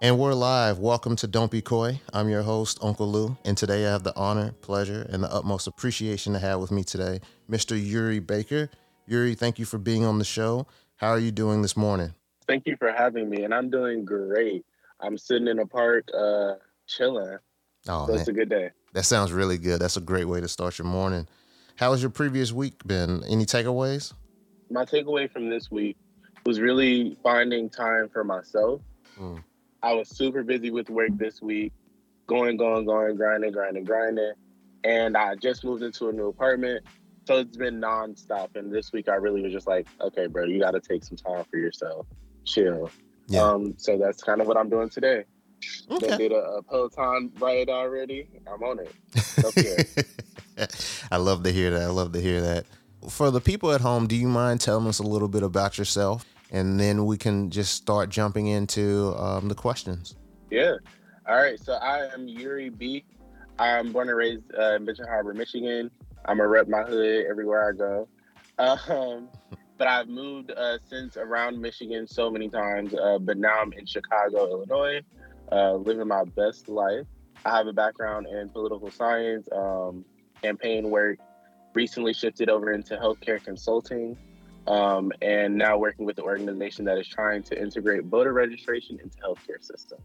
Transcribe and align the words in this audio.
And 0.00 0.16
we're 0.16 0.32
live. 0.32 0.78
Welcome 0.78 1.16
to 1.16 1.26
Don't 1.26 1.50
Be 1.50 1.60
Koi. 1.60 2.00
I'm 2.12 2.28
your 2.28 2.42
host, 2.42 2.78
Unkle 2.80 3.10
Lew, 3.10 3.36
and 3.44 3.58
today 3.58 3.84
I 3.84 3.90
have 3.90 4.04
the 4.04 4.16
honor, 4.16 4.52
pleasure, 4.60 5.08
and 5.10 5.24
the 5.24 5.34
utmost 5.34 5.66
appreciation 5.66 6.34
to 6.34 6.38
have 6.38 6.60
with 6.60 6.70
me 6.70 6.84
today 6.84 7.18
Mr. 7.50 7.84
Uri 7.84 8.20
Baker. 8.20 8.70
Uri, 9.08 9.34
thank 9.34 9.58
you 9.58 9.64
for 9.64 9.78
being 9.78 10.04
on 10.04 10.20
the 10.20 10.24
show. 10.24 10.68
How 10.94 11.08
are 11.08 11.18
you 11.18 11.32
doing 11.32 11.62
this 11.62 11.76
morning? 11.76 12.14
Thank 12.46 12.64
you 12.66 12.76
for 12.76 12.92
having 12.92 13.28
me, 13.28 13.42
and 13.42 13.52
I'm 13.52 13.70
doing 13.70 14.04
great. 14.04 14.64
I'm 15.00 15.18
sitting 15.18 15.48
in 15.48 15.58
a 15.58 15.66
park, 15.66 16.04
uh, 16.16 16.54
chilling. 16.86 17.38
Oh, 17.88 18.06
so 18.06 18.12
man. 18.12 18.20
it's 18.20 18.28
a 18.28 18.32
good 18.32 18.50
day. 18.50 18.70
That 18.92 19.04
sounds 19.04 19.32
really 19.32 19.58
good. 19.58 19.80
That's 19.80 19.96
a 19.96 20.00
great 20.00 20.26
way 20.26 20.40
to 20.40 20.46
start 20.46 20.78
your 20.78 20.86
morning. 20.86 21.26
How 21.80 21.92
has 21.92 22.02
your 22.02 22.10
previous 22.10 22.52
week 22.52 22.74
been? 22.86 23.24
Any 23.24 23.46
takeaways? 23.46 24.12
My 24.70 24.84
takeaway 24.84 25.32
from 25.32 25.48
this 25.48 25.70
week 25.70 25.96
was 26.44 26.60
really 26.60 27.16
finding 27.22 27.70
time 27.70 28.10
for 28.12 28.22
myself. 28.22 28.82
Mm 29.18 29.42
I 29.82 29.94
was 29.94 30.10
super 30.10 30.42
busy 30.42 30.70
with 30.70 30.90
work 30.90 31.08
this 31.16 31.40
week, 31.40 31.72
going, 32.26 32.58
going, 32.58 32.84
going, 32.84 33.16
grinding, 33.16 33.52
grinding, 33.52 33.84
grinding. 33.84 34.34
And 34.84 35.16
I 35.16 35.36
just 35.36 35.64
moved 35.64 35.82
into 35.82 36.10
a 36.10 36.12
new 36.12 36.28
apartment. 36.28 36.84
So 37.26 37.38
it's 37.38 37.56
been 37.56 37.80
nonstop. 37.80 38.56
And 38.56 38.70
this 38.70 38.92
week 38.92 39.08
I 39.08 39.14
really 39.14 39.40
was 39.40 39.50
just 39.50 39.66
like, 39.66 39.88
okay, 40.02 40.26
bro, 40.26 40.44
you 40.44 40.60
got 40.60 40.72
to 40.72 40.80
take 40.80 41.02
some 41.02 41.16
time 41.16 41.46
for 41.50 41.56
yourself. 41.56 42.06
Chill. 42.44 42.90
Yeah. 43.28 43.40
Um, 43.40 43.72
so 43.78 43.96
that's 43.96 44.22
kind 44.22 44.42
of 44.42 44.46
what 44.46 44.58
I'm 44.58 44.68
doing 44.68 44.90
today. 44.90 45.24
Okay. 45.90 46.16
did 46.18 46.32
a, 46.32 46.36
a, 46.36 46.62
Peloton 46.62 47.32
ride 47.38 47.70
already. 47.70 48.28
I'm 48.46 48.62
on 48.62 48.80
it. 48.80 50.06
I 51.10 51.16
love 51.16 51.42
to 51.44 51.52
hear 51.52 51.70
that. 51.70 51.82
I 51.82 51.90
love 51.90 52.12
to 52.12 52.20
hear 52.20 52.40
that. 52.40 52.66
For 53.08 53.30
the 53.30 53.40
people 53.40 53.72
at 53.72 53.80
home, 53.80 54.06
do 54.06 54.16
you 54.16 54.28
mind 54.28 54.60
telling 54.60 54.86
us 54.86 54.98
a 54.98 55.02
little 55.02 55.28
bit 55.28 55.42
about 55.42 55.78
yourself? 55.78 56.24
and 56.50 56.78
then 56.78 57.06
we 57.06 57.16
can 57.16 57.50
just 57.50 57.74
start 57.74 58.10
jumping 58.10 58.48
into 58.48 59.14
um, 59.16 59.48
the 59.48 59.54
questions. 59.54 60.16
Yeah. 60.50 60.76
All 61.28 61.36
right. 61.36 61.58
So 61.60 61.74
I 61.74 62.12
am 62.12 62.26
Uri 62.26 62.70
B. 62.70 63.04
I'm 63.58 63.92
born 63.92 64.08
and 64.08 64.16
raised 64.16 64.42
uh, 64.58 64.76
in 64.76 64.84
Benton 64.84 65.06
Harbor, 65.06 65.34
Michigan. 65.34 65.90
I'm 66.24 66.40
a 66.40 66.46
rep 66.46 66.68
my 66.68 66.82
hood 66.82 67.26
everywhere 67.26 67.68
I 67.68 67.72
go. 67.72 68.08
Um, 68.58 69.28
but 69.78 69.88
I've 69.88 70.08
moved 70.08 70.50
uh, 70.50 70.78
since 70.88 71.16
around 71.16 71.60
Michigan 71.60 72.06
so 72.06 72.30
many 72.30 72.48
times. 72.48 72.94
Uh, 72.94 73.18
but 73.18 73.38
now 73.38 73.60
I'm 73.60 73.72
in 73.72 73.86
Chicago, 73.86 74.50
Illinois, 74.50 75.00
uh, 75.52 75.74
living 75.74 76.08
my 76.08 76.24
best 76.36 76.68
life. 76.68 77.06
I 77.44 77.56
have 77.56 77.66
a 77.66 77.72
background 77.72 78.26
in 78.26 78.50
political 78.50 78.90
science, 78.90 79.48
um, 79.52 80.04
campaign 80.42 80.90
work. 80.90 81.18
Recently 81.74 82.12
shifted 82.12 82.48
over 82.48 82.72
into 82.72 82.96
healthcare 82.96 83.42
consulting 83.42 84.16
um, 84.66 85.12
and 85.22 85.56
now 85.56 85.78
working 85.78 86.06
with 86.06 86.16
the 86.16 86.22
organization 86.22 86.84
that 86.84 86.98
is 86.98 87.08
trying 87.08 87.42
to 87.44 87.60
integrate 87.60 88.04
voter 88.04 88.32
registration 88.32 88.98
into 89.00 89.16
healthcare 89.18 89.62
systems. 89.62 90.02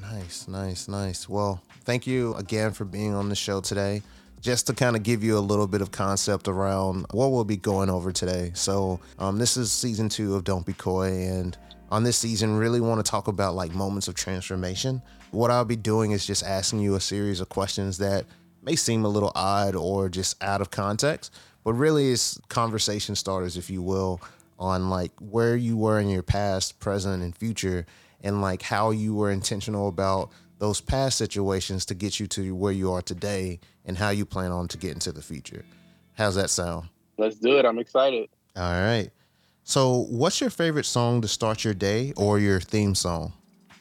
Nice, 0.00 0.48
nice, 0.48 0.88
nice. 0.88 1.28
Well, 1.28 1.62
thank 1.84 2.06
you 2.06 2.34
again 2.34 2.72
for 2.72 2.84
being 2.84 3.14
on 3.14 3.28
the 3.28 3.36
show 3.36 3.60
today. 3.60 4.02
Just 4.40 4.66
to 4.66 4.74
kind 4.74 4.94
of 4.94 5.02
give 5.02 5.24
you 5.24 5.38
a 5.38 5.40
little 5.40 5.66
bit 5.66 5.80
of 5.80 5.90
concept 5.90 6.48
around 6.48 7.06
what 7.12 7.28
we'll 7.28 7.44
be 7.44 7.56
going 7.56 7.88
over 7.88 8.12
today. 8.12 8.50
So, 8.52 9.00
um, 9.18 9.38
this 9.38 9.56
is 9.56 9.72
season 9.72 10.10
two 10.10 10.34
of 10.34 10.44
Don't 10.44 10.66
Be 10.66 10.74
Koi, 10.74 11.06
and 11.06 11.56
on 11.90 12.04
this 12.04 12.18
season, 12.18 12.58
really 12.58 12.80
want 12.80 13.02
to 13.02 13.10
talk 13.10 13.26
about 13.26 13.54
like 13.54 13.72
moments 13.72 14.06
of 14.06 14.14
transformation. 14.14 15.00
What 15.30 15.50
I'll 15.50 15.64
be 15.64 15.76
doing 15.76 16.10
is 16.10 16.26
just 16.26 16.44
asking 16.44 16.80
you 16.80 16.94
a 16.94 17.00
series 17.00 17.40
of 17.40 17.48
questions 17.48 17.96
that 17.98 18.26
may 18.64 18.76
seem 18.76 19.04
a 19.04 19.08
little 19.08 19.32
odd 19.34 19.74
or 19.74 20.08
just 20.08 20.42
out 20.42 20.60
of 20.60 20.70
context, 20.70 21.32
but 21.62 21.74
really 21.74 22.10
it's 22.10 22.38
conversation 22.48 23.14
starters, 23.14 23.56
if 23.56 23.70
you 23.70 23.82
will, 23.82 24.20
on 24.58 24.90
like 24.90 25.12
where 25.20 25.56
you 25.56 25.76
were 25.76 26.00
in 26.00 26.08
your 26.08 26.22
past, 26.22 26.80
present, 26.80 27.22
and 27.22 27.36
future, 27.36 27.86
and 28.22 28.40
like 28.40 28.62
how 28.62 28.90
you 28.90 29.14
were 29.14 29.30
intentional 29.30 29.88
about 29.88 30.30
those 30.58 30.80
past 30.80 31.18
situations 31.18 31.84
to 31.86 31.94
get 31.94 32.18
you 32.18 32.26
to 32.28 32.54
where 32.54 32.72
you 32.72 32.92
are 32.92 33.02
today 33.02 33.60
and 33.84 33.98
how 33.98 34.10
you 34.10 34.24
plan 34.24 34.52
on 34.52 34.68
to 34.68 34.78
get 34.78 34.92
into 34.92 35.12
the 35.12 35.22
future. 35.22 35.64
How's 36.14 36.36
that 36.36 36.50
sound? 36.50 36.88
Let's 37.18 37.36
do 37.36 37.58
it. 37.58 37.64
I'm 37.64 37.78
excited. 37.78 38.28
All 38.56 38.62
right. 38.62 39.10
So, 39.64 40.06
what's 40.10 40.40
your 40.40 40.50
favorite 40.50 40.86
song 40.86 41.22
to 41.22 41.28
start 41.28 41.64
your 41.64 41.74
day 41.74 42.12
or 42.16 42.38
your 42.38 42.60
theme 42.60 42.94
song? 42.94 43.32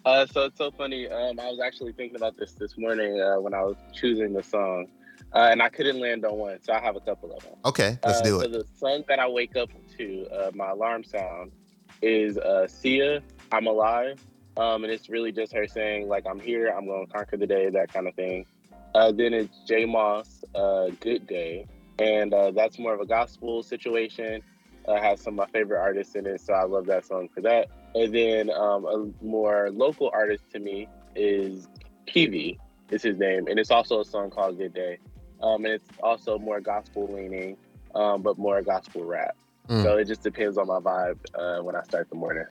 Uh, 0.06 0.26
so 0.26 0.46
it's 0.46 0.58
so 0.58 0.70
funny. 0.72 1.08
Um, 1.08 1.40
I 1.40 1.50
was 1.50 1.60
actually 1.64 1.94
thinking 1.94 2.18
about 2.18 2.38
this 2.38 2.52
this 2.54 2.78
morning 2.78 3.22
uh, 3.22 3.40
when 3.40 3.54
I 3.54 3.62
was 3.62 3.78
choosing 3.94 4.34
the 4.34 4.44
song. 4.44 4.88
Uh, 5.34 5.50
and 5.52 5.62
I 5.62 5.70
couldn't 5.70 6.00
land 6.00 6.26
on 6.26 6.38
one, 6.38 6.60
so 6.62 6.74
I 6.74 6.80
have 6.80 6.96
a 6.96 7.00
couple 7.00 7.34
of 7.34 7.44
them. 7.44 7.56
Okay, 7.66 7.98
let's 8.06 8.20
uh, 8.20 8.24
do 8.24 8.40
it. 8.42 8.44
So 8.44 8.60
the 8.60 8.66
song 8.78 9.04
that 9.08 9.20
I 9.20 9.28
wake 9.28 9.56
up 9.56 9.70
to, 9.98 10.28
uh, 10.28 10.52
my 10.54 10.70
alarm 10.72 11.04
sound, 11.04 11.52
is 12.02 12.38
uh, 12.38 12.68
Sia, 12.68 13.24
"I'm 13.52 13.66
Alive," 13.66 14.20
um, 14.58 14.84
and 14.84 14.94
it's 14.94 15.10
really 15.10 15.32
just 15.32 15.54
her 15.54 15.68
saying 15.68 16.08
like, 16.08 16.26
"I'm 16.30 16.40
here, 16.40 16.68
I'm 16.68 16.86
going 16.86 17.08
to 17.08 17.12
conquer 17.12 17.38
the 17.38 17.48
day," 17.48 17.70
that 17.70 17.92
kind 17.92 18.08
of 18.08 18.14
thing. 18.14 18.46
Uh, 18.94 19.12
then 19.12 19.34
it's 19.34 19.58
J 19.66 19.86
Moss, 19.86 20.44
uh, 20.54 20.90
"Good 21.00 21.26
Day," 21.26 21.66
and 21.98 22.32
uh, 22.32 22.52
that's 22.52 22.78
more 22.78 22.94
of 22.94 23.00
a 23.00 23.06
gospel 23.06 23.64
situation. 23.64 24.44
Uh, 24.88 25.02
has 25.02 25.22
some 25.22 25.40
of 25.40 25.48
my 25.48 25.52
favorite 25.58 25.80
artists 25.80 26.14
in 26.14 26.28
it, 26.28 26.42
so 26.42 26.54
I 26.54 26.64
love 26.66 26.86
that 26.88 27.06
song 27.06 27.30
for 27.34 27.42
that. 27.42 27.70
And 27.96 28.14
then 28.14 28.50
um, 28.50 28.86
a 28.86 29.24
more 29.24 29.70
local 29.72 30.10
artist 30.14 30.44
to 30.52 30.60
me 30.60 30.88
is 31.16 31.68
Peavy, 32.06 32.60
is 32.90 33.04
his 33.04 33.18
name, 33.18 33.48
and 33.48 33.60
it's 33.60 33.72
also 33.72 34.02
a 34.02 34.06
song 34.06 34.30
called 34.30 34.58
"Good 34.58 34.74
Day." 34.74 35.00
um, 35.44 35.66
and 35.66 35.74
it's 35.74 35.90
also 36.02 36.40
more 36.40 36.60
gospel 36.62 37.08
leaning, 37.12 37.58
um, 37.94 38.22
but 38.22 38.38
more 38.38 38.62
gospel 38.62 39.04
rap. 39.04 39.36
Mm. 39.68 39.84
So 39.84 39.98
it 39.98 40.06
just 40.06 40.24
depends 40.24 40.58
on 40.58 40.68
my 40.68 40.80
vibe 40.80 41.20
uh, 41.36 41.62
when 41.62 41.76
I 41.76 41.84
start 41.84 42.10
the 42.10 42.16
morning. 42.16 42.46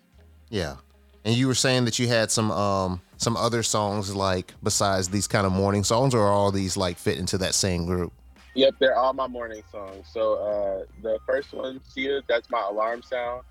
Yeah, 0.50 0.76
and 1.24 1.34
you 1.34 1.46
were 1.46 1.54
saying 1.54 1.86
that 1.86 1.98
you 1.98 2.06
had 2.06 2.30
some 2.30 2.50
um, 2.50 3.00
some 3.16 3.36
other 3.36 3.62
songs 3.62 4.14
like 4.14 4.54
besides 4.62 5.08
these 5.08 5.26
kind 5.26 5.46
of 5.46 5.52
morning 5.52 5.84
songs, 5.84 6.14
or 6.14 6.28
all 6.28 6.52
these 6.52 6.76
like 6.76 6.98
fit 6.98 7.18
into 7.18 7.38
that 7.38 7.54
same 7.54 7.86
group? 7.86 8.12
Yep, 8.54 8.74
they're 8.78 8.96
all 8.96 9.14
my 9.14 9.26
morning 9.26 9.62
songs. 9.70 10.06
So 10.12 10.34
uh, 10.34 10.84
the 11.02 11.18
first 11.26 11.54
one, 11.54 11.80
"Sia 11.88 12.20
that's 12.28 12.50
my 12.50 12.66
alarm 12.68 13.02
sound. 13.02 13.42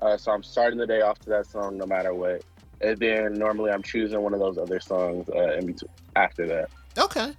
Uh, 0.00 0.16
so 0.16 0.32
I'm 0.32 0.42
starting 0.42 0.78
the 0.78 0.86
day 0.86 1.02
off 1.02 1.18
to 1.20 1.30
that 1.30 1.46
song 1.46 1.76
no 1.76 1.86
matter 1.86 2.14
what. 2.14 2.42
And 2.80 2.98
then 2.98 3.34
normally 3.34 3.70
I'm 3.70 3.82
choosing 3.82 4.20
one 4.22 4.32
of 4.32 4.40
those 4.40 4.56
other 4.56 4.80
songs 4.80 5.28
uh, 5.28 5.54
in 5.54 5.66
between 5.66 5.90
after 6.16 6.46
that. 6.46 6.70
Okay. 6.96 7.34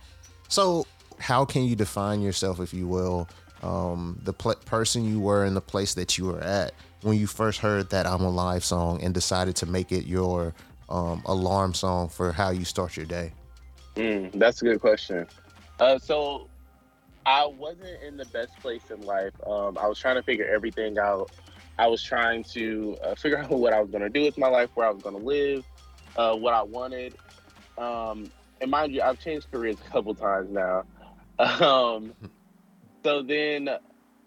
So 0.47 0.85
how 1.19 1.45
can 1.45 1.63
you 1.63 1.75
define 1.75 2.21
yourself, 2.21 2.59
if 2.59 2.73
you 2.73 2.87
will, 2.87 3.27
um, 3.63 4.19
the 4.23 4.33
pl- 4.33 4.55
person 4.65 5.05
you 5.05 5.19
were 5.19 5.45
in 5.45 5.53
the 5.53 5.61
place 5.61 5.93
that 5.95 6.17
you 6.17 6.25
were 6.25 6.41
at 6.41 6.73
when 7.01 7.17
you 7.17 7.27
first 7.27 7.59
heard 7.59 7.89
that 7.91 8.07
"I'm 8.07 8.21
Alive" 8.21 8.63
song 8.63 9.03
and 9.03 9.13
decided 9.13 9.55
to 9.57 9.65
make 9.65 9.91
it 9.91 10.05
your 10.05 10.53
um, 10.89 11.21
alarm 11.25 11.73
song 11.73 12.09
for 12.09 12.31
how 12.31 12.49
you 12.49 12.65
start 12.65 12.97
your 12.97 13.05
day? 13.05 13.31
Mm, 13.95 14.31
that's 14.33 14.61
a 14.61 14.65
good 14.65 14.81
question. 14.81 15.25
Uh, 15.79 15.97
so 15.97 16.47
I 17.25 17.45
wasn't 17.45 18.01
in 18.03 18.17
the 18.17 18.25
best 18.25 18.55
place 18.59 18.91
in 18.91 19.01
life. 19.01 19.33
Um, 19.47 19.77
I 19.77 19.87
was 19.87 19.99
trying 19.99 20.15
to 20.15 20.23
figure 20.23 20.45
everything 20.45 20.97
out. 20.97 21.31
I 21.81 21.87
was 21.87 22.03
trying 22.03 22.43
to 22.53 22.95
uh, 23.03 23.15
figure 23.15 23.39
out 23.39 23.49
what 23.59 23.73
I 23.73 23.81
was 23.81 23.89
going 23.89 24.03
to 24.03 24.09
do 24.09 24.21
with 24.21 24.37
my 24.37 24.47
life, 24.47 24.69
where 24.75 24.85
I 24.85 24.91
was 24.91 25.01
going 25.01 25.19
to 25.19 25.25
live, 25.25 25.63
uh, 26.15 26.35
what 26.35 26.53
I 26.53 26.61
wanted. 26.61 27.17
Um, 27.75 28.31
and 28.61 28.69
mind 28.69 28.93
you, 28.93 29.01
I've 29.01 29.17
changed 29.17 29.47
careers 29.51 29.79
a 29.83 29.89
couple 29.89 30.13
times 30.15 30.49
now. 30.51 30.83
Um, 31.39 32.13
so 33.03 33.23
then 33.23 33.67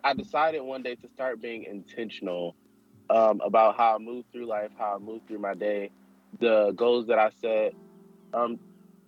I 0.03 0.15
decided 0.15 0.63
one 0.63 0.83
day 0.83 0.97
to 0.97 1.09
start 1.15 1.41
being 1.41 1.63
intentional 1.63 2.57
um, 3.09 3.41
about 3.45 3.77
how 3.77 3.95
I 3.95 3.99
move 3.99 4.25
through 4.33 4.47
life, 4.47 4.73
how 4.77 4.97
I 4.97 4.99
move 4.99 5.23
through 5.29 5.39
my 5.39 5.55
day, 5.55 5.93
the 6.41 6.73
goals 6.73 7.07
that 7.07 7.21
I 7.21 7.31
set. 7.41 7.75
Um, 8.33 8.59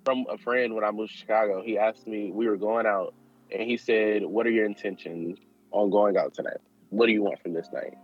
from 0.05 0.25
a 0.31 0.39
friend 0.39 0.77
when 0.77 0.85
I 0.85 0.93
moved 0.93 1.11
to 1.11 1.19
Chicago, 1.19 1.65
he 1.65 1.79
asked 1.79 2.07
me, 2.07 2.31
we 2.31 2.47
were 2.47 2.57
going 2.57 2.87
out, 2.87 3.13
and 3.51 3.63
he 3.69 3.77
said, 3.77 4.25
What 4.25 4.47
are 4.47 4.51
your 4.53 4.67
intentions 4.67 5.37
on 5.73 5.91
going 5.91 6.17
out 6.17 6.33
tonight? 6.33 6.59
What 6.91 7.07
do 7.07 7.13
you 7.13 7.25
want 7.25 7.43
from 7.43 7.53
this 7.55 7.67
night? 7.73 7.97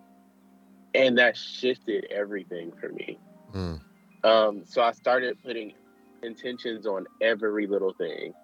And 0.95 1.17
that 1.19 1.37
shifted 1.37 2.07
everything 2.11 2.73
for 2.81 2.89
me. 2.91 3.19
Mm. 3.55 3.81
Um, 4.25 4.63
so 4.65 4.83
I 4.83 4.93
started 4.93 5.43
putting 5.43 5.73
intentions 6.23 6.87
on 6.87 7.07
every 7.21 7.67
little 7.67 7.95
thing. 7.95 8.35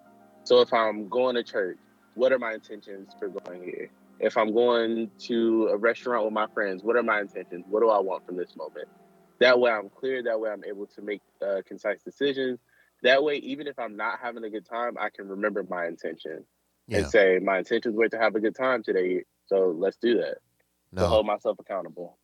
So 0.43 0.61
if 0.61 0.73
I'm 0.73 1.07
going 1.07 1.35
to 1.35 1.43
church, 1.43 1.77
what 2.15 2.31
are 2.31 2.39
my 2.39 2.53
intentions 2.53 3.11
for 3.17 3.29
going 3.29 3.63
here? 3.63 3.89
If 4.19 4.35
I'm 4.35 4.53
going 4.53 5.09
to 5.19 5.69
a 5.71 5.77
restaurant 5.77 6.25
with 6.25 6.33
my 6.33 6.47
friends, 6.53 6.83
what 6.83 6.95
are 6.95 7.03
my 7.03 7.21
intentions? 7.21 7.65
What 7.69 7.81
do 7.81 7.89
I 7.89 7.99
want 7.99 8.25
from 8.25 8.35
this 8.35 8.55
moment? 8.55 8.87
That 9.39 9.59
way 9.59 9.71
I'm 9.71 9.89
clear. 9.89 10.21
That 10.23 10.39
way 10.39 10.49
I'm 10.49 10.63
able 10.65 10.87
to 10.87 11.01
make 11.01 11.21
uh, 11.41 11.61
concise 11.65 12.01
decisions. 12.03 12.59
That 13.03 13.23
way, 13.23 13.35
even 13.35 13.67
if 13.67 13.79
I'm 13.79 13.95
not 13.95 14.19
having 14.21 14.43
a 14.43 14.49
good 14.49 14.65
time, 14.65 14.97
I 14.99 15.09
can 15.09 15.29
remember 15.29 15.63
my 15.69 15.85
intention 15.87 16.43
yeah. 16.87 16.97
and 16.97 17.07
say, 17.07 17.39
my 17.41 17.59
intention 17.59 17.93
is 17.93 18.11
to 18.11 18.17
have 18.17 18.35
a 18.35 18.41
good 18.41 18.55
time 18.55 18.83
today. 18.83 19.23
So 19.45 19.73
let's 19.77 19.95
do 19.97 20.17
that. 20.17 20.39
No. 20.91 21.03
To 21.03 21.07
hold 21.07 21.25
myself 21.25 21.57
accountable. 21.59 22.17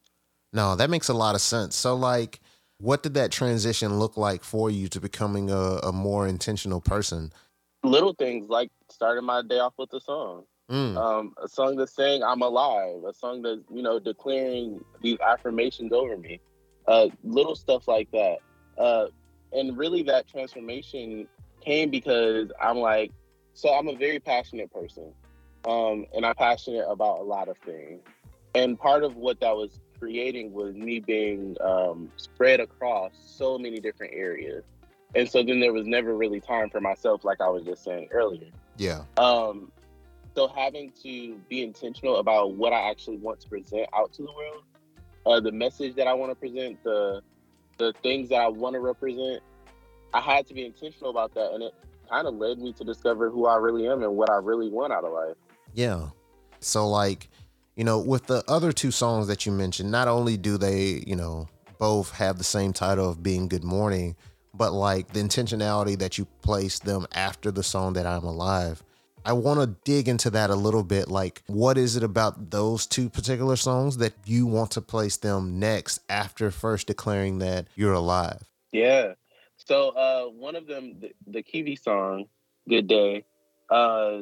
No, 0.55 0.75
that 0.75 0.89
makes 0.89 1.09
a 1.09 1.13
lot 1.13 1.35
of 1.35 1.41
sense. 1.41 1.75
So, 1.75 1.95
like, 1.95 2.39
what 2.79 3.03
did 3.03 3.13
that 3.13 3.31
transition 3.31 3.99
look 3.99 4.17
like 4.17 4.43
for 4.43 4.71
you 4.71 4.87
to 4.87 4.99
becoming 4.99 5.51
a, 5.51 5.79
a 5.83 5.91
more 5.91 6.27
intentional 6.27 6.81
person? 6.81 7.31
little 7.85 8.13
things 8.13 8.49
like 8.49 8.71
starting 8.89 9.23
my 9.23 9.41
day 9.41 9.59
off 9.59 9.73
with 9.77 9.93
a 9.93 9.99
song. 9.99 10.43
Mm. 10.69 10.97
Um, 10.97 11.33
a 11.41 11.47
song 11.47 11.75
that's 11.75 11.95
saying 11.95 12.23
I'm 12.23 12.41
alive, 12.41 13.03
a 13.07 13.13
song 13.13 13.43
that's 13.43 13.61
you 13.71 13.83
know 13.83 13.99
declaring 13.99 14.83
these 15.01 15.19
affirmations 15.19 15.93
over 15.93 16.17
me, 16.17 16.39
uh, 16.87 17.07
little 17.23 17.55
stuff 17.55 17.87
like 17.87 18.09
that. 18.11 18.37
Uh, 18.77 19.07
and 19.53 19.77
really, 19.77 20.01
that 20.03 20.27
transformation 20.27 21.27
came 21.61 21.91
because 21.91 22.49
I'm 22.59 22.77
like, 22.77 23.11
so 23.53 23.73
I'm 23.73 23.87
a 23.87 23.95
very 23.95 24.19
passionate 24.19 24.73
person, 24.73 25.13
um, 25.65 26.07
and 26.15 26.25
I'm 26.25 26.35
passionate 26.35 26.87
about 26.89 27.19
a 27.19 27.23
lot 27.23 27.47
of 27.47 27.57
things. 27.59 28.01
And 28.55 28.79
part 28.79 29.03
of 29.03 29.15
what 29.15 29.39
that 29.41 29.55
was 29.55 29.79
creating 29.99 30.53
was 30.53 30.75
me 30.75 30.99
being 30.99 31.55
um, 31.61 32.11
spread 32.17 32.59
across 32.59 33.11
so 33.25 33.57
many 33.57 33.79
different 33.79 34.13
areas. 34.13 34.63
And 35.15 35.29
so 35.29 35.43
then 35.43 35.59
there 35.59 35.73
was 35.73 35.87
never 35.87 36.15
really 36.15 36.41
time 36.41 36.69
for 36.69 36.81
myself, 36.81 37.23
like 37.23 37.39
I 37.39 37.49
was 37.49 37.63
just 37.63 37.83
saying 37.83 38.09
earlier. 38.11 38.49
Yeah. 38.77 39.03
Um, 39.17 39.71
so 40.35 40.47
having 40.47 40.91
to 41.03 41.35
be 41.49 41.63
intentional 41.63 42.17
about 42.17 42.55
what 42.55 42.73
I 42.73 42.89
actually 42.89 43.17
want 43.17 43.39
to 43.41 43.49
present 43.49 43.87
out 43.93 44.11
to 44.13 44.23
the 44.23 44.33
world, 44.33 44.63
uh, 45.25 45.39
the 45.39 45.51
message 45.51 45.95
that 45.95 46.07
I 46.07 46.13
want 46.13 46.31
to 46.31 46.35
present, 46.35 46.83
the 46.83 47.21
the 47.77 47.93
things 48.03 48.29
that 48.29 48.39
I 48.39 48.47
want 48.47 48.73
to 48.73 48.79
represent, 48.79 49.41
I 50.13 50.21
had 50.21 50.47
to 50.47 50.53
be 50.53 50.65
intentional 50.65 51.09
about 51.09 51.33
that, 51.33 51.51
and 51.51 51.63
it 51.63 51.73
kind 52.09 52.27
of 52.27 52.35
led 52.35 52.59
me 52.59 52.71
to 52.73 52.83
discover 52.83 53.29
who 53.29 53.47
I 53.47 53.55
really 53.55 53.87
am 53.87 54.03
and 54.03 54.15
what 54.15 54.29
I 54.29 54.35
really 54.35 54.69
want 54.69 54.93
out 54.93 55.03
of 55.03 55.11
life. 55.11 55.35
Yeah. 55.73 56.09
So 56.59 56.87
like, 56.87 57.29
you 57.75 57.83
know, 57.83 57.99
with 57.99 58.27
the 58.27 58.43
other 58.47 58.71
two 58.71 58.91
songs 58.91 59.27
that 59.27 59.45
you 59.45 59.51
mentioned, 59.51 59.91
not 59.91 60.07
only 60.07 60.37
do 60.37 60.57
they, 60.57 61.03
you 61.05 61.15
know, 61.15 61.47
both 61.77 62.11
have 62.11 62.37
the 62.37 62.43
same 62.43 62.73
title 62.73 63.09
of 63.09 63.21
being 63.21 63.47
Good 63.47 63.63
Morning, 63.63 64.15
but 64.53 64.71
like 64.71 65.11
the 65.11 65.19
intentionality 65.19 65.97
that 65.99 66.17
you 66.17 66.25
place 66.41 66.79
them 66.79 67.05
after 67.13 67.51
the 67.51 67.63
song 67.63 67.93
that 67.93 68.05
I'm 68.05 68.23
Alive. 68.23 68.81
I 69.25 69.33
want 69.33 69.59
to 69.59 69.75
dig 69.83 70.07
into 70.07 70.29
that 70.29 70.51
a 70.51 70.55
little 70.55 70.83
bit. 70.83 71.09
Like, 71.09 71.41
what 71.47 71.79
is 71.79 71.95
it 71.95 72.03
about 72.03 72.51
those 72.51 72.85
two 72.85 73.09
particular 73.09 73.55
songs 73.55 73.97
that 73.97 74.13
you 74.25 74.45
want 74.45 74.71
to 74.71 74.81
place 74.81 75.17
them 75.17 75.59
next 75.59 75.99
after 76.09 76.51
first 76.51 76.87
declaring 76.87 77.39
that 77.39 77.67
you're 77.75 77.93
alive? 77.93 78.43
Yeah. 78.71 79.13
So, 79.57 79.89
uh, 79.89 80.25
one 80.25 80.55
of 80.55 80.67
them, 80.67 80.97
the, 80.99 81.11
the 81.25 81.41
Kiwi 81.41 81.75
song, 81.75 82.25
Good 82.69 82.87
Day, 82.87 83.25
uh, 83.71 84.21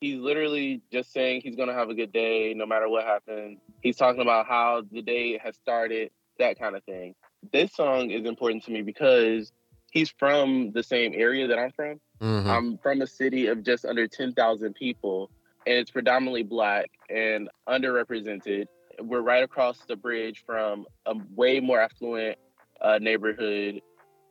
he's 0.00 0.18
literally 0.18 0.80
just 0.92 1.12
saying 1.12 1.40
he's 1.42 1.56
going 1.56 1.68
to 1.68 1.74
have 1.74 1.88
a 1.88 1.94
good 1.94 2.12
day 2.12 2.54
no 2.54 2.66
matter 2.66 2.88
what 2.88 3.04
happens. 3.04 3.58
He's 3.82 3.96
talking 3.96 4.20
about 4.20 4.46
how 4.46 4.82
the 4.90 5.02
day 5.02 5.38
has 5.38 5.56
started, 5.56 6.10
that 6.38 6.58
kind 6.58 6.76
of 6.76 6.84
thing. 6.84 7.14
This 7.52 7.74
song 7.74 8.10
is 8.10 8.26
important 8.26 8.64
to 8.64 8.70
me 8.70 8.82
because 8.82 9.52
he's 9.90 10.10
from 10.10 10.72
the 10.72 10.82
same 10.82 11.12
area 11.14 11.46
that 11.48 11.58
I'm 11.58 11.72
from. 11.72 12.00
Mm-hmm. 12.20 12.50
I'm 12.50 12.78
from 12.78 13.02
a 13.02 13.06
city 13.06 13.46
of 13.46 13.62
just 13.62 13.84
under 13.84 14.06
10,000 14.06 14.74
people, 14.74 15.30
and 15.66 15.76
it's 15.76 15.90
predominantly 15.90 16.42
black 16.42 16.90
and 17.10 17.48
underrepresented. 17.68 18.66
We're 19.00 19.20
right 19.20 19.44
across 19.44 19.78
the 19.86 19.96
bridge 19.96 20.42
from 20.44 20.86
a 21.06 21.14
way 21.34 21.60
more 21.60 21.80
affluent 21.80 22.38
uh, 22.80 22.98
neighborhood 23.00 23.80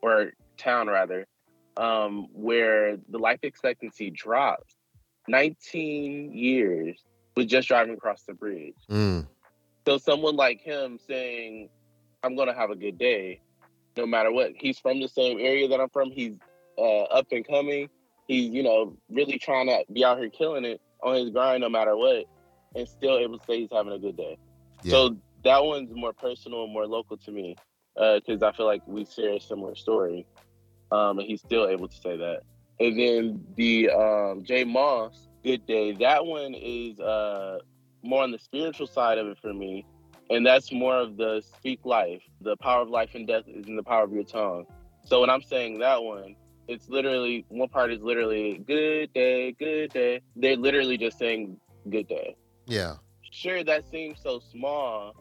or 0.01 0.31
town, 0.57 0.87
rather, 0.87 1.25
um, 1.77 2.27
where 2.33 2.97
the 3.09 3.17
life 3.17 3.39
expectancy 3.43 4.09
drops 4.09 4.76
19 5.27 6.33
years 6.33 7.03
with 7.35 7.47
just 7.47 7.67
driving 7.67 7.93
across 7.93 8.23
the 8.23 8.33
bridge. 8.33 8.75
Mm. 8.89 9.27
So, 9.85 9.97
someone 9.97 10.35
like 10.35 10.61
him 10.61 10.99
saying, 11.07 11.69
I'm 12.23 12.35
going 12.35 12.47
to 12.47 12.53
have 12.53 12.71
a 12.71 12.75
good 12.75 12.97
day, 12.97 13.41
no 13.95 14.05
matter 14.05 14.31
what. 14.31 14.51
He's 14.55 14.79
from 14.79 14.99
the 14.99 15.07
same 15.07 15.39
area 15.39 15.67
that 15.69 15.79
I'm 15.79 15.89
from. 15.89 16.11
He's 16.11 16.33
uh, 16.77 17.03
up 17.03 17.27
and 17.31 17.47
coming. 17.47 17.89
He's 18.27 18.49
you 18.49 18.63
know 18.63 18.97
really 19.09 19.39
trying 19.39 19.67
to 19.67 19.83
be 19.91 20.03
out 20.03 20.19
here 20.19 20.29
killing 20.29 20.65
it 20.65 20.81
on 21.01 21.15
his 21.15 21.29
grind 21.29 21.61
no 21.61 21.69
matter 21.69 21.95
what, 21.95 22.25
and 22.75 22.87
still 22.87 23.17
able 23.17 23.39
to 23.39 23.45
say 23.45 23.61
he's 23.61 23.69
having 23.71 23.93
a 23.93 23.99
good 23.99 24.17
day. 24.17 24.37
Yeah. 24.83 24.91
So 24.91 25.17
that 25.43 25.63
one's 25.63 25.89
more 25.93 26.13
personal 26.13 26.63
and 26.65 26.73
more 26.73 26.85
local 26.85 27.17
to 27.17 27.31
me 27.31 27.55
because 27.95 28.43
uh, 28.43 28.47
I 28.47 28.51
feel 28.51 28.65
like 28.65 28.81
we 28.85 29.05
share 29.05 29.33
a 29.33 29.39
similar 29.39 29.75
story, 29.75 30.25
um, 30.91 31.19
and 31.19 31.27
he's 31.27 31.41
still 31.41 31.67
able 31.67 31.87
to 31.87 31.95
say 31.95 32.17
that. 32.17 32.41
And 32.79 32.99
then 32.99 33.45
the 33.55 33.89
um, 33.89 34.43
J 34.43 34.63
Moss 34.63 35.27
Good 35.43 35.65
Day, 35.65 35.93
that 35.93 36.25
one 36.25 36.53
is 36.53 36.99
uh, 36.99 37.59
more 38.03 38.23
on 38.23 38.31
the 38.31 38.39
spiritual 38.39 38.87
side 38.87 39.17
of 39.17 39.27
it 39.27 39.37
for 39.41 39.53
me 39.53 39.85
and 40.29 40.45
that's 40.45 40.71
more 40.71 40.95
of 40.97 41.17
the 41.17 41.41
speak 41.57 41.79
life. 41.83 42.21
The 42.41 42.57
power 42.57 42.81
of 42.81 42.89
life 42.89 43.11
and 43.15 43.27
death 43.27 43.43
is 43.47 43.67
in 43.67 43.75
the 43.75 43.83
power 43.83 44.03
of 44.03 44.11
your 44.11 44.23
tongue. 44.23 44.65
So 45.05 45.21
when 45.21 45.29
I'm 45.29 45.41
saying 45.41 45.79
that 45.79 46.03
one, 46.03 46.35
it's 46.67 46.89
literally 46.89 47.45
one 47.47 47.69
part 47.69 47.91
is 47.91 48.01
literally 48.01 48.61
good 48.67 49.13
day, 49.13 49.53
good 49.53 49.91
day. 49.91 50.21
They're 50.35 50.57
literally 50.57 50.97
just 50.97 51.17
saying 51.17 51.57
good 51.89 52.07
day. 52.07 52.35
Yeah. 52.65 52.95
Sure, 53.31 53.63
that 53.63 53.89
seems 53.89 54.21
so 54.21 54.39
small, 54.51 55.13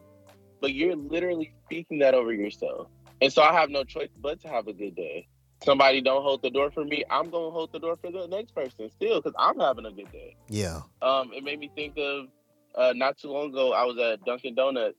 but 0.60 0.74
you're 0.74 0.96
literally 0.96 1.52
speaking 1.64 2.00
that 2.00 2.14
over 2.14 2.32
yourself. 2.32 2.88
And 3.20 3.32
so 3.32 3.42
I 3.42 3.52
have 3.52 3.70
no 3.70 3.84
choice 3.84 4.10
but 4.20 4.40
to 4.42 4.48
have 4.48 4.66
a 4.66 4.72
good 4.72 4.96
day. 4.96 5.28
Somebody 5.64 6.00
don't 6.00 6.22
hold 6.22 6.42
the 6.42 6.50
door 6.50 6.70
for 6.70 6.84
me, 6.84 7.04
I'm 7.10 7.30
gonna 7.30 7.50
hold 7.50 7.72
the 7.72 7.78
door 7.78 7.96
for 7.96 8.10
the 8.10 8.26
next 8.26 8.54
person 8.54 8.90
still 8.90 9.20
because 9.20 9.34
I'm 9.38 9.58
having 9.58 9.86
a 9.86 9.92
good 9.92 10.12
day. 10.12 10.36
Yeah. 10.48 10.82
Um, 11.02 11.32
it 11.32 11.44
made 11.44 11.58
me 11.58 11.70
think 11.74 11.96
of 11.98 12.26
uh, 12.74 12.92
not 12.94 13.18
too 13.18 13.30
long 13.30 13.50
ago. 13.50 13.72
I 13.72 13.84
was 13.84 13.98
at 13.98 14.24
Dunkin' 14.24 14.54
Donuts 14.54 14.98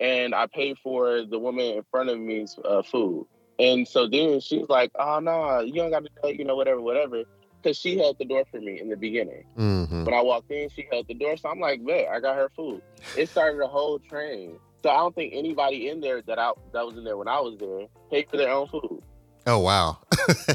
and 0.00 0.34
I 0.34 0.46
paid 0.46 0.78
for 0.82 1.24
the 1.24 1.38
woman 1.38 1.66
in 1.66 1.82
front 1.90 2.08
of 2.08 2.18
me's 2.18 2.58
uh, 2.64 2.82
food 2.82 3.26
and 3.58 3.86
so 3.86 4.06
then 4.06 4.40
she's 4.40 4.68
like, 4.68 4.92
oh, 4.98 5.18
no, 5.18 5.60
you 5.60 5.74
don't 5.74 5.90
got 5.90 6.04
to 6.04 6.10
do 6.22 6.34
you 6.34 6.44
know, 6.44 6.56
whatever, 6.56 6.80
whatever. 6.80 7.24
Because 7.60 7.76
she 7.76 7.98
held 7.98 8.18
the 8.18 8.24
door 8.24 8.44
for 8.50 8.60
me 8.60 8.80
in 8.80 8.88
the 8.88 8.96
beginning. 8.96 9.44
Mm-hmm. 9.58 10.04
When 10.04 10.14
I 10.14 10.22
walked 10.22 10.50
in, 10.52 10.68
she 10.70 10.86
held 10.90 11.08
the 11.08 11.14
door. 11.14 11.36
So 11.36 11.48
I'm 11.48 11.58
like, 11.58 11.80
man, 11.80 12.06
I 12.10 12.20
got 12.20 12.36
her 12.36 12.50
food. 12.54 12.82
It 13.16 13.28
started 13.28 13.60
a 13.60 13.66
whole 13.66 13.98
train. 13.98 14.58
So 14.84 14.90
I 14.90 14.98
don't 14.98 15.14
think 15.14 15.34
anybody 15.34 15.88
in 15.88 16.00
there 16.00 16.22
that 16.22 16.38
I 16.38 16.52
that 16.72 16.86
was 16.86 16.96
in 16.96 17.02
there 17.02 17.16
when 17.16 17.26
I 17.26 17.40
was 17.40 17.58
there 17.58 17.86
paid 18.12 18.30
for 18.30 18.36
their 18.36 18.50
own 18.50 18.68
food. 18.68 19.02
Oh 19.48 19.60
wow! 19.60 19.96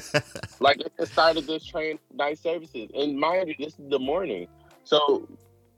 like 0.59 0.79
it 0.79 0.93
of 1.17 1.47
this 1.47 1.65
train, 1.65 1.97
night 2.13 2.37
services, 2.37 2.91
and 2.93 3.19
mind 3.19 3.47
you, 3.49 3.55
this 3.57 3.73
is 3.79 3.89
the 3.89 3.97
morning. 3.97 4.47
So 4.83 5.27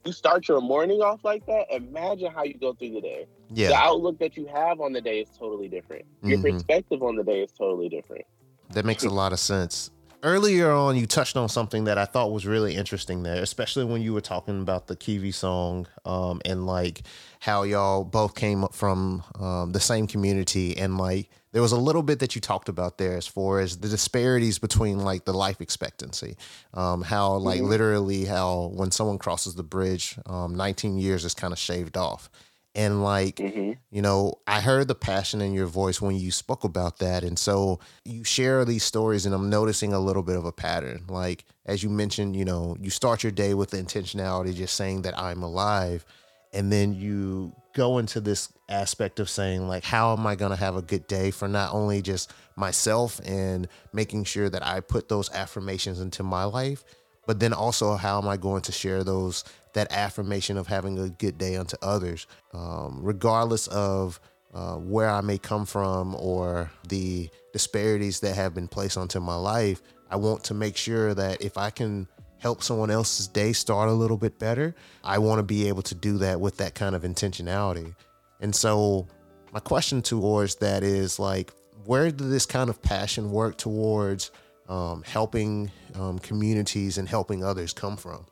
you 0.04 0.12
start 0.12 0.48
your 0.48 0.60
morning 0.60 1.00
off 1.00 1.24
like 1.24 1.46
that, 1.46 1.64
imagine 1.70 2.30
how 2.30 2.44
you 2.44 2.54
go 2.54 2.74
through 2.74 2.92
the 2.92 3.00
day. 3.00 3.26
Yeah. 3.48 3.68
The 3.68 3.76
outlook 3.76 4.18
that 4.18 4.36
you 4.36 4.46
have 4.46 4.80
on 4.80 4.92
the 4.92 5.00
day 5.00 5.20
is 5.20 5.30
totally 5.30 5.68
different. 5.68 6.04
Your 6.22 6.38
mm-hmm. 6.38 6.56
perspective 6.56 7.02
on 7.02 7.16
the 7.16 7.24
day 7.24 7.42
is 7.42 7.52
totally 7.52 7.88
different. 7.88 8.26
That 8.70 8.84
makes 8.84 9.04
a 9.04 9.08
lot 9.08 9.32
of 9.32 9.40
sense. 9.40 9.90
Earlier 10.22 10.70
on, 10.70 10.96
you 10.96 11.06
touched 11.06 11.36
on 11.36 11.48
something 11.48 11.84
that 11.84 11.98
I 11.98 12.04
thought 12.04 12.32
was 12.32 12.46
really 12.46 12.74
interesting 12.74 13.22
there, 13.22 13.42
especially 13.42 13.84
when 13.84 14.02
you 14.02 14.12
were 14.12 14.20
talking 14.20 14.60
about 14.60 14.88
the 14.88 14.96
Kiwi 14.96 15.30
song 15.30 15.86
um, 16.04 16.40
and 16.44 16.66
like 16.66 17.02
how 17.40 17.62
y'all 17.62 18.04
both 18.04 18.34
came 18.34 18.64
up 18.64 18.74
from 18.74 19.22
um, 19.38 19.72
the 19.72 19.80
same 19.80 20.06
community 20.06 20.76
and 20.76 20.98
like 20.98 21.30
there 21.56 21.62
was 21.62 21.72
a 21.72 21.80
little 21.80 22.02
bit 22.02 22.18
that 22.18 22.34
you 22.34 22.40
talked 22.42 22.68
about 22.68 22.98
there 22.98 23.16
as 23.16 23.26
far 23.26 23.60
as 23.60 23.78
the 23.78 23.88
disparities 23.88 24.58
between 24.58 24.98
like 24.98 25.24
the 25.24 25.32
life 25.32 25.62
expectancy 25.62 26.36
um, 26.74 27.00
how 27.00 27.32
like 27.36 27.60
mm-hmm. 27.60 27.70
literally 27.70 28.26
how 28.26 28.70
when 28.74 28.90
someone 28.90 29.16
crosses 29.16 29.54
the 29.54 29.62
bridge 29.62 30.18
um, 30.26 30.54
19 30.54 30.98
years 30.98 31.24
is 31.24 31.32
kind 31.32 31.54
of 31.54 31.58
shaved 31.58 31.96
off 31.96 32.28
and 32.74 33.02
like 33.02 33.36
mm-hmm. 33.36 33.72
you 33.90 34.02
know 34.02 34.34
i 34.46 34.60
heard 34.60 34.86
the 34.86 34.94
passion 34.94 35.40
in 35.40 35.54
your 35.54 35.64
voice 35.64 35.98
when 35.98 36.14
you 36.14 36.30
spoke 36.30 36.62
about 36.62 36.98
that 36.98 37.24
and 37.24 37.38
so 37.38 37.80
you 38.04 38.22
share 38.22 38.66
these 38.66 38.84
stories 38.84 39.24
and 39.24 39.34
i'm 39.34 39.48
noticing 39.48 39.94
a 39.94 39.98
little 39.98 40.22
bit 40.22 40.36
of 40.36 40.44
a 40.44 40.52
pattern 40.52 41.06
like 41.08 41.46
as 41.64 41.82
you 41.82 41.88
mentioned 41.88 42.36
you 42.36 42.44
know 42.44 42.76
you 42.82 42.90
start 42.90 43.22
your 43.22 43.32
day 43.32 43.54
with 43.54 43.70
the 43.70 43.78
intentionality 43.78 44.54
just 44.54 44.76
saying 44.76 45.00
that 45.00 45.18
i'm 45.18 45.42
alive 45.42 46.04
and 46.52 46.70
then 46.70 46.92
you 46.92 47.50
go 47.76 47.98
into 47.98 48.22
this 48.22 48.50
aspect 48.70 49.20
of 49.20 49.28
saying 49.28 49.68
like 49.68 49.84
how 49.84 50.14
am 50.14 50.26
i 50.26 50.34
going 50.34 50.50
to 50.50 50.56
have 50.56 50.76
a 50.76 50.82
good 50.82 51.06
day 51.06 51.30
for 51.30 51.46
not 51.46 51.74
only 51.74 52.00
just 52.00 52.32
myself 52.56 53.20
and 53.26 53.68
making 53.92 54.24
sure 54.24 54.48
that 54.48 54.66
i 54.66 54.80
put 54.80 55.10
those 55.10 55.30
affirmations 55.32 56.00
into 56.00 56.22
my 56.22 56.44
life 56.44 56.82
but 57.26 57.38
then 57.38 57.52
also 57.52 57.94
how 57.94 58.16
am 58.16 58.26
i 58.26 58.36
going 58.36 58.62
to 58.62 58.72
share 58.72 59.04
those 59.04 59.44
that 59.74 59.92
affirmation 59.92 60.56
of 60.56 60.66
having 60.66 60.98
a 60.98 61.10
good 61.10 61.36
day 61.36 61.54
unto 61.54 61.76
others 61.82 62.26
um, 62.54 62.98
regardless 63.02 63.66
of 63.66 64.18
uh, 64.54 64.76
where 64.76 65.10
i 65.10 65.20
may 65.20 65.36
come 65.36 65.66
from 65.66 66.14
or 66.14 66.70
the 66.88 67.28
disparities 67.52 68.20
that 68.20 68.34
have 68.34 68.54
been 68.54 68.68
placed 68.68 68.96
onto 68.96 69.20
my 69.20 69.36
life 69.36 69.82
i 70.10 70.16
want 70.16 70.42
to 70.42 70.54
make 70.54 70.78
sure 70.78 71.12
that 71.12 71.42
if 71.42 71.58
i 71.58 71.68
can 71.68 72.08
help 72.38 72.62
someone 72.62 72.90
else's 72.90 73.28
day 73.28 73.52
start 73.52 73.88
a 73.88 73.92
little 73.92 74.16
bit 74.16 74.38
better, 74.38 74.74
I 75.02 75.18
want 75.18 75.38
to 75.38 75.42
be 75.42 75.68
able 75.68 75.82
to 75.82 75.94
do 75.94 76.18
that 76.18 76.40
with 76.40 76.56
that 76.58 76.74
kind 76.74 76.94
of 76.94 77.02
intentionality. 77.02 77.94
And 78.40 78.54
so, 78.54 79.06
my 79.52 79.60
question 79.60 80.02
towards 80.02 80.56
that 80.56 80.82
is 80.82 81.18
like, 81.18 81.52
where 81.84 82.10
did 82.10 82.18
this 82.18 82.46
kind 82.46 82.68
of 82.68 82.82
passion 82.82 83.30
work 83.30 83.56
towards 83.56 84.30
um, 84.68 85.02
helping 85.04 85.70
um, 85.94 86.18
communities 86.18 86.98
and 86.98 87.08
helping 87.08 87.44
others 87.44 87.72
come 87.72 87.96
from? 87.96 88.26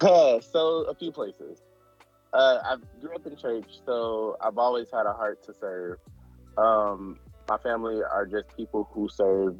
Uh, 0.00 0.40
so, 0.52 0.84
a 0.84 0.94
few 0.94 1.12
places. 1.12 1.60
Uh, 2.32 2.58
I 2.64 2.76
grew 3.00 3.14
up 3.14 3.24
in 3.26 3.36
church, 3.36 3.78
so 3.86 4.36
I've 4.40 4.58
always 4.58 4.88
had 4.92 5.06
a 5.06 5.12
heart 5.12 5.44
to 5.44 5.54
serve. 5.54 5.98
Um, 6.58 7.20
my 7.48 7.58
family 7.58 8.02
are 8.02 8.26
just 8.26 8.56
people 8.56 8.88
who 8.92 9.08
serve 9.08 9.56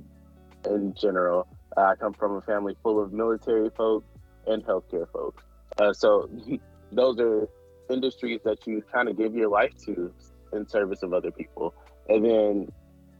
in 0.66 0.94
general. 1.00 1.46
I 1.76 1.94
come 1.96 2.12
from 2.12 2.36
a 2.36 2.40
family 2.42 2.76
full 2.82 3.02
of 3.02 3.12
military 3.12 3.70
folks 3.70 4.06
and 4.46 4.64
healthcare 4.64 5.10
folks. 5.12 5.42
Uh, 5.78 5.92
so 5.92 6.28
those 6.92 7.18
are 7.18 7.48
industries 7.90 8.40
that 8.44 8.66
you 8.66 8.82
kind 8.92 9.08
of 9.08 9.16
give 9.16 9.34
your 9.34 9.48
life 9.48 9.72
to 9.84 10.12
in 10.52 10.68
service 10.68 11.02
of 11.02 11.12
other 11.12 11.30
people. 11.30 11.74
And 12.08 12.24
then, 12.24 12.72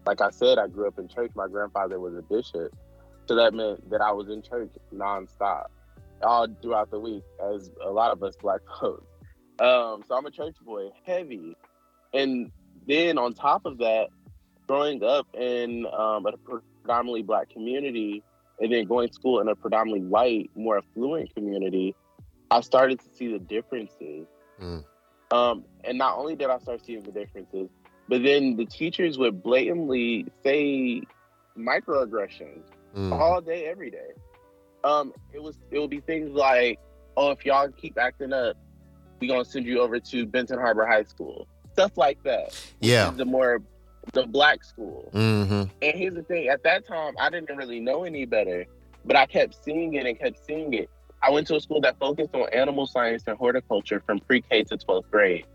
like 0.07 0.21
I 0.21 0.31
said, 0.31 0.59
I 0.59 0.69
grew 0.69 0.87
up 0.87 0.99
in 0.99 1.09
church. 1.09 1.33
My 1.35 1.49
grandfather 1.49 1.99
was 1.99 2.15
a 2.15 2.23
bishop. 2.23 2.75
So 3.27 3.35
that 3.37 3.55
meant 3.55 3.89
that 3.91 4.01
I 4.01 4.13
was 4.13 4.29
in 4.29 4.43
church 4.43 4.71
nonstop, 4.95 5.67
all 6.23 6.47
throughout 6.63 6.91
the 6.91 7.01
week, 7.01 7.23
as 7.55 7.71
a 7.85 7.91
lot 7.91 8.13
of 8.13 8.23
us 8.23 8.37
black 8.37 8.61
folks. 8.81 9.07
Um, 9.59 10.03
so 10.07 10.17
I'm 10.17 10.27
a 10.27 10.31
church 10.31 10.57
boy, 10.65 10.91
heavy. 11.05 11.57
And 12.13 12.51
then 12.87 13.19
on 13.19 13.35
top 13.35 13.67
of 13.67 13.79
that, 13.79 14.09
growing 14.67 15.03
up 15.03 15.27
in 15.35 15.87
um, 15.87 16.27
a 16.27 16.33
predominantly 16.37 17.23
black 17.23 17.51
community 17.51 18.23
and 18.61 18.73
then 18.73 18.85
going 18.85 19.09
to 19.09 19.15
school 19.15 19.41
in 19.41 19.49
a 19.49 19.55
predominantly 19.55 20.07
white, 20.07 20.51
more 20.55 20.79
affluent 20.79 21.35
community, 21.35 21.95
I 22.51 22.61
started 22.61 23.01
to 23.01 23.07
see 23.15 23.33
the 23.33 23.39
differences. 23.39 24.27
Mm. 24.61 24.85
Um, 25.31 25.65
and 25.83 25.99
not 25.99 26.19
only 26.19 26.37
did 26.37 26.51
I 26.51 26.59
start 26.59 26.85
seeing 26.85 27.03
the 27.03 27.11
differences, 27.11 27.69
but 28.09 28.23
then 28.23 28.57
the 28.57 28.67
teachers 28.67 29.19
would 29.19 29.43
blatantly 29.43 30.27
say 30.43 31.03
microaggressions 31.59 32.63
mm. 32.97 33.13
all 33.13 33.41
day, 33.41 33.67
every 33.67 33.91
day. 33.91 34.11
Um, 34.85 35.13
it 35.33 35.43
was 35.43 35.59
it 35.71 35.79
would 35.79 35.91
be 35.91 36.01
things 36.01 36.31
like, 36.31 36.79
"Oh, 37.17 37.31
if 37.31 37.45
y'all 37.47 37.69
keep 37.71 37.99
acting 37.99 38.33
up, 38.33 38.57
we 39.19 39.27
gonna 39.27 39.45
send 39.45 39.65
you 39.65 39.81
over 39.81 39.99
to 39.99 40.27
Benton 40.27 40.59
Harbor 40.59 40.87
High 40.87 41.05
School." 41.05 41.49
Stuff 41.73 41.97
like 41.97 42.23
that. 42.25 42.55
Yeah, 42.81 43.11
the 43.11 43.25
more 43.25 43.63
the 44.13 44.27
black 44.27 44.65
school. 44.65 45.11
Mm-hmm. 45.13 45.65
And 45.83 45.99
here's 45.99 46.15
the 46.15 46.23
thing: 46.23 46.49
at 46.49 46.63
that 46.65 46.87
time, 46.87 47.15
I 47.19 47.31
didn't 47.31 47.57
really 47.57 47.81
know 47.81 48.05
any 48.05 48.25
better, 48.25 48.67
but 49.05 49.17
I 49.17 49.27
kept 49.27 49.63
seeing 49.65 49.95
it 49.95 50.07
and 50.07 50.19
kept 50.19 50.45
seeing 50.45 50.73
it. 50.75 50.91
I 51.23 51.31
went 51.31 51.47
to 51.49 51.57
a 51.57 51.61
school 51.61 51.81
that 51.81 51.99
focused 51.99 52.35
on 52.35 52.49
animal 52.53 52.87
science 52.87 53.25
and 53.27 53.37
horticulture 53.39 54.03
from 54.05 54.19
pre-K 54.21 54.65
to 54.65 54.77
12th 54.77 55.11
grade. 55.11 55.47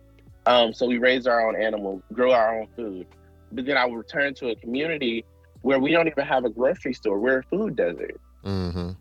Um, 0.48 0.74
so 0.74 0.88
we 0.88 0.98
raised 0.98 1.28
our 1.28 1.48
own 1.48 1.62
animals, 1.62 2.02
grow 2.12 2.32
our 2.32 2.60
own 2.60 2.68
food. 2.76 3.06
But 3.52 3.66
then 3.66 3.78
I 3.78 3.86
would 3.86 3.96
return 3.96 4.34
to 4.36 4.50
a 4.50 4.56
community 4.56 5.26
where 5.62 5.80
we 5.80 5.92
don't 5.92 6.08
even 6.08 6.26
have 6.26 6.46
a 6.46 6.50
grocery 6.50 6.94
store. 6.94 7.20
We're 7.20 7.40
a 7.40 7.44
food 7.44 7.76
desert. 7.76 8.20
Mm-hmm. 8.44 8.92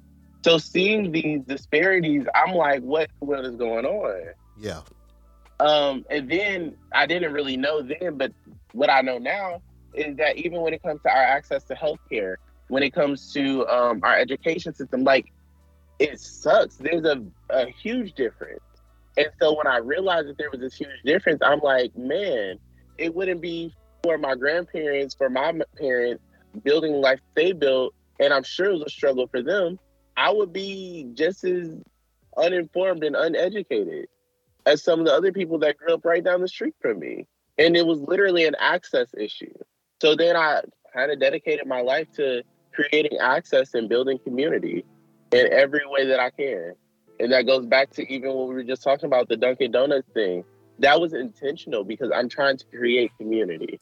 So 0.45 0.59
seeing 0.59 1.11
these 1.11 1.41
disparities, 1.47 2.27
I'm 2.35 2.55
like, 2.55 2.83
what 2.83 3.11
what 3.21 3.45
is 3.45 3.57
going 3.57 3.87
on? 3.87 4.35
Yeah. 4.59 4.81
Um, 5.61 6.05
and 6.09 6.31
then 6.31 6.77
I 6.93 7.07
didn't 7.07 7.33
really 7.33 7.57
know 7.57 7.83
then, 7.83 8.17
but 8.17 8.33
what 8.73 8.91
I 8.91 9.01
know 9.01 9.19
now 9.19 9.63
is 9.95 10.17
that 10.17 10.37
even 10.37 10.61
when 10.61 10.73
it 10.73 10.83
comes 10.83 11.03
to 11.03 11.11
our 11.11 11.23
access 11.23 11.65
to 11.65 11.75
healthcare, 11.75 12.37
when 12.69 12.83
it 12.83 12.93
comes 12.93 13.33
to 13.33 13.67
um, 13.67 14.01
our 14.03 14.17
education 14.17 14.75
system, 14.75 15.03
like 15.03 15.33
it 15.99 16.21
sucks. 16.21 16.77
There's 16.77 17.05
a, 17.05 17.23
a 17.51 17.67
huge 17.67 18.15
difference. 18.15 18.61
And 19.17 19.29
so 19.41 19.57
when 19.57 19.67
I 19.67 19.79
realized 19.79 20.29
that 20.29 20.39
there 20.39 20.51
was 20.51 20.61
this 20.61 20.75
huge 20.75 21.03
difference, 21.05 21.41
I'm 21.43 21.61
like, 21.61 21.97
man, 21.97 22.59
it 22.99 23.15
wouldn't 23.15 23.41
be 23.41 23.75
for 24.05 24.17
my 24.17 24.37
grandparents, 24.37 25.15
for 25.15 25.29
my 25.29 25.59
parents 25.77 26.23
building 26.63 26.95
life 26.95 27.21
they 27.35 27.53
built, 27.53 27.95
and 28.21 28.33
I'm 28.33 28.45
sure 28.45 28.67
it 28.67 28.75
was 28.75 28.83
a 28.83 28.91
struggle 28.91 29.27
for 29.27 29.43
them. 29.43 29.79
I 30.17 30.31
would 30.31 30.53
be 30.53 31.11
just 31.15 31.45
as 31.45 31.77
uninformed 32.37 33.03
and 33.05 33.17
uneducated 33.17 34.07
as 34.69 34.83
some 34.83 35.01
of 35.01 35.07
the 35.07 35.13
other 35.13 35.33
people 35.33 35.59
that 35.59 35.79
grew 35.79 35.95
up 35.95 36.05
right 36.05 36.23
down 36.23 36.43
the 36.43 36.49
street 36.49 36.75
from 36.81 36.99
me. 36.99 37.27
And 37.57 37.75
it 37.77 37.87
was 37.87 38.01
literally 38.01 38.45
an 38.45 38.55
access 38.59 39.09
issue. 39.19 39.55
So 40.01 40.15
then 40.15 40.37
I 40.37 40.61
kind 40.95 41.11
of 41.11 41.19
dedicated 41.19 41.67
my 41.67 41.81
life 41.81 42.07
to 42.17 42.43
creating 42.73 43.19
access 43.19 43.75
and 43.75 43.89
building 43.89 44.19
community 44.19 44.85
in 45.33 45.53
every 45.53 45.87
way 45.87 46.07
that 46.07 46.21
I 46.21 46.31
can. 46.31 46.75
And 47.19 47.33
that 47.33 47.47
goes 47.47 47.67
back 47.67 47.91
to 47.93 48.13
even 48.13 48.35
what 48.35 48.49
we 48.49 48.55
were 48.55 48.63
just 48.63 48.83
talking 48.83 49.07
about 49.07 49.29
the 49.29 49.37
Dunkin' 49.37 49.73
Donuts 49.73 50.07
thing. 50.13 50.45
That 50.79 51.01
was 51.01 51.15
intentional 51.15 51.83
because 51.83 52.13
I'm 52.15 52.29
trying 52.29 52.59
to 52.59 52.65
create 52.67 53.11
community. 53.19 53.81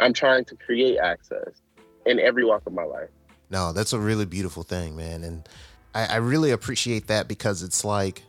I'm 0.00 0.14
trying 0.14 0.44
to 0.46 0.54
create 0.54 0.98
access 0.98 1.60
in 2.06 2.20
every 2.20 2.44
walk 2.44 2.62
of 2.64 2.72
my 2.72 2.84
life. 2.84 3.10
No, 3.50 3.72
that's 3.72 3.92
a 3.92 3.98
really 3.98 4.24
beautiful 4.24 4.62
thing, 4.62 4.96
man. 4.96 5.24
And 5.24 5.48
I, 5.94 6.06
I 6.06 6.16
really 6.16 6.52
appreciate 6.52 7.08
that 7.08 7.26
because 7.28 7.62
it's 7.62 7.84
like, 7.84 8.22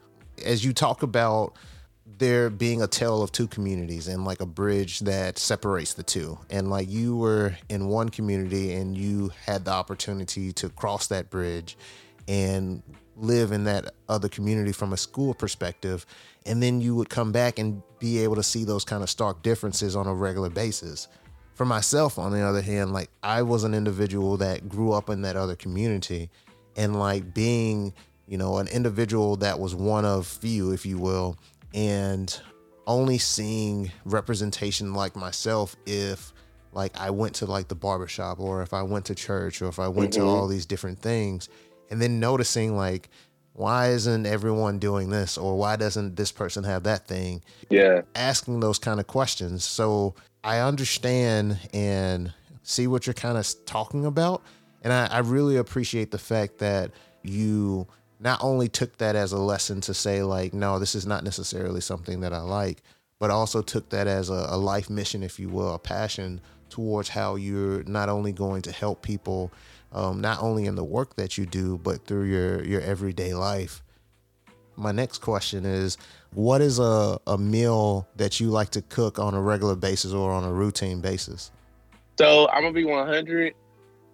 as 0.44 0.66
you 0.66 0.74
talk 0.74 1.04
about 1.04 1.54
there 2.18 2.50
being 2.50 2.82
a 2.82 2.88
tale 2.88 3.22
of 3.22 3.32
two 3.32 3.48
communities 3.48 4.08
and 4.08 4.25
like 4.25 4.42
a 4.42 4.46
bridge 4.46 5.00
that 5.01 5.38
separates 5.38 5.94
the 5.94 6.04
two. 6.04 6.38
And 6.50 6.70
like 6.70 6.89
you 6.89 7.16
were 7.16 7.56
in 7.70 7.88
one 7.88 8.10
community 8.10 8.74
and 8.74 8.98
you 8.98 9.32
had 9.46 9.66
the 9.66 9.72
opportunity 9.72 10.51
to 10.54 10.70
cross 10.70 11.08
that 11.08 11.30
bridge 11.30 11.78
and 12.28 12.84
live 13.16 13.51
in 13.51 13.66
that 13.66 13.94
other 14.08 14.30
community 14.30 14.72
from 14.72 14.94
a 14.94 14.98
school 14.98 15.34
perspective 15.34 16.06
and 16.46 16.63
then 16.63 16.80
you 16.80 16.96
would 16.96 17.10
come 17.10 17.32
back 17.32 17.60
and 17.60 17.82
be 18.00 18.20
able 18.20 18.36
to 18.36 18.44
see 18.44 18.63
those 18.63 18.86
kind 18.86 19.04
of 19.04 19.10
stark 19.10 19.42
differences 19.42 19.96
on 19.96 20.08
a 20.08 20.13
regular 20.13 20.50
basis 20.50 21.08
for 21.54 21.66
myself 21.66 22.18
on 22.18 22.32
the 22.32 22.39
other 22.39 22.62
hand 22.62 22.94
like 22.94 23.10
i 23.24 23.42
was 23.42 23.63
an 23.63 23.74
individual 23.74 24.38
that 24.38 24.70
grew 24.70 24.94
up 24.94 25.10
in 25.10 25.22
that 25.22 25.36
other 25.36 25.56
community 25.56 26.30
and 26.78 26.98
like 26.98 27.34
being 27.34 27.94
you 28.25 28.38
know 28.38 28.58
an 28.58 28.68
individual 28.70 29.36
that 29.36 29.60
was 29.60 29.75
one 29.75 30.06
of 30.06 30.25
few 30.25 30.72
if 30.72 30.86
you 30.86 30.98
will 30.98 31.38
and 31.74 32.40
only 32.88 33.18
seeing 33.18 33.92
representation 34.06 34.94
like 34.94 35.16
myself 35.16 35.76
if 35.86 36.34
like 36.72 36.98
i 37.00 37.10
went 37.10 37.36
to 37.36 37.46
like 37.46 37.68
the 37.68 37.76
barbershop 37.76 38.40
or 38.40 38.62
if 38.62 38.74
i 38.74 38.82
went 38.82 39.06
to 39.06 39.14
church 39.14 39.62
or 39.62 39.68
if 39.68 39.80
i 39.80 39.88
went 39.88 40.12
mm-hmm. 40.12 40.22
to 40.22 40.28
all 40.28 40.48
these 40.48 40.66
different 40.66 41.00
things. 41.00 41.50
And 41.92 42.02
then 42.02 42.20
noticing 42.20 42.76
like 42.76 43.10
why 43.54 43.90
isn't 43.90 44.26
everyone 44.26 44.80
doing 44.80 45.10
this 45.10 45.38
or 45.38 45.58
why 45.58 45.76
doesn't 45.76 46.16
this 46.16 46.32
person 46.32 46.64
have 46.64 46.84
that 46.84 47.08
thing? 47.08 47.44
Yeah. 47.70 48.02
Asking 48.16 48.62
those 48.62 48.80
kind 48.80 49.00
of 49.00 49.08
questions. 49.08 49.64
So 49.66 50.16
i 50.44 50.60
understand 50.60 51.60
and 51.74 52.32
see 52.64 52.88
what 52.88 53.06
you're 53.06 53.14
kind 53.14 53.38
of 53.38 53.48
talking 53.66 54.06
about. 54.06 54.44
And 54.84 54.94
I, 54.94 55.08
I 55.08 55.20
really 55.20 55.58
appreciate 55.58 56.12
the 56.12 56.18
fact 56.18 56.60
that 56.60 56.92
you 57.24 57.88
not 58.20 58.40
only 58.44 58.68
took 58.68 58.98
that 58.98 59.16
as 59.16 59.32
a 59.32 59.38
lesson 59.38 59.82
to 59.82 59.94
say 59.94 60.24
like 60.24 60.54
no 60.54 60.80
this 60.80 60.96
is 60.96 61.06
not 61.06 61.24
necessarily 61.24 61.82
something 61.82 62.22
that 62.22 62.34
i 62.34 62.40
like 62.40 62.82
but 63.20 63.30
also 63.30 63.62
took 63.62 63.90
that 63.90 64.08
as 64.08 64.30
a, 64.30 64.48
a 64.50 64.58
life 64.58 64.90
mission 64.90 65.24
if 65.24 65.40
you 65.40 65.50
will 65.50 65.74
a 65.74 65.80
passion 65.80 66.40
towards 66.70 67.10
how 67.10 67.36
you're 67.36 67.84
not 67.84 68.10
only 68.10 68.32
going 68.32 68.62
to 68.62 68.72
help 68.72 69.02
people 69.02 69.52
um, 69.92 70.22
not 70.22 70.42
only 70.42 70.66
in 70.66 70.76
the 70.76 70.84
work 70.84 71.16
that 71.16 71.38
you 71.38 71.46
do, 71.46 71.78
but 71.78 72.06
through 72.06 72.26
your 72.26 72.64
your 72.64 72.82
everyday 72.82 73.34
life. 73.34 73.84
My 74.76 74.92
next 74.92 75.18
question 75.18 75.66
is, 75.66 75.98
what 76.34 76.62
is 76.62 76.80
a, 76.80 77.20
a 77.28 77.38
meal 77.38 78.08
that 78.16 78.40
you 78.40 78.50
like 78.50 78.70
to 78.72 78.82
cook 78.84 79.20
on 79.20 79.34
a 79.34 79.42
regular 79.42 79.76
basis 79.76 80.14
or 80.14 80.32
on 80.32 80.44
a 80.44 80.54
routine 80.54 81.02
basis? 81.02 81.52
So 82.18 82.48
I'm 82.50 82.62
gonna 82.62 82.74
be 82.74 82.86
100. 82.86 83.54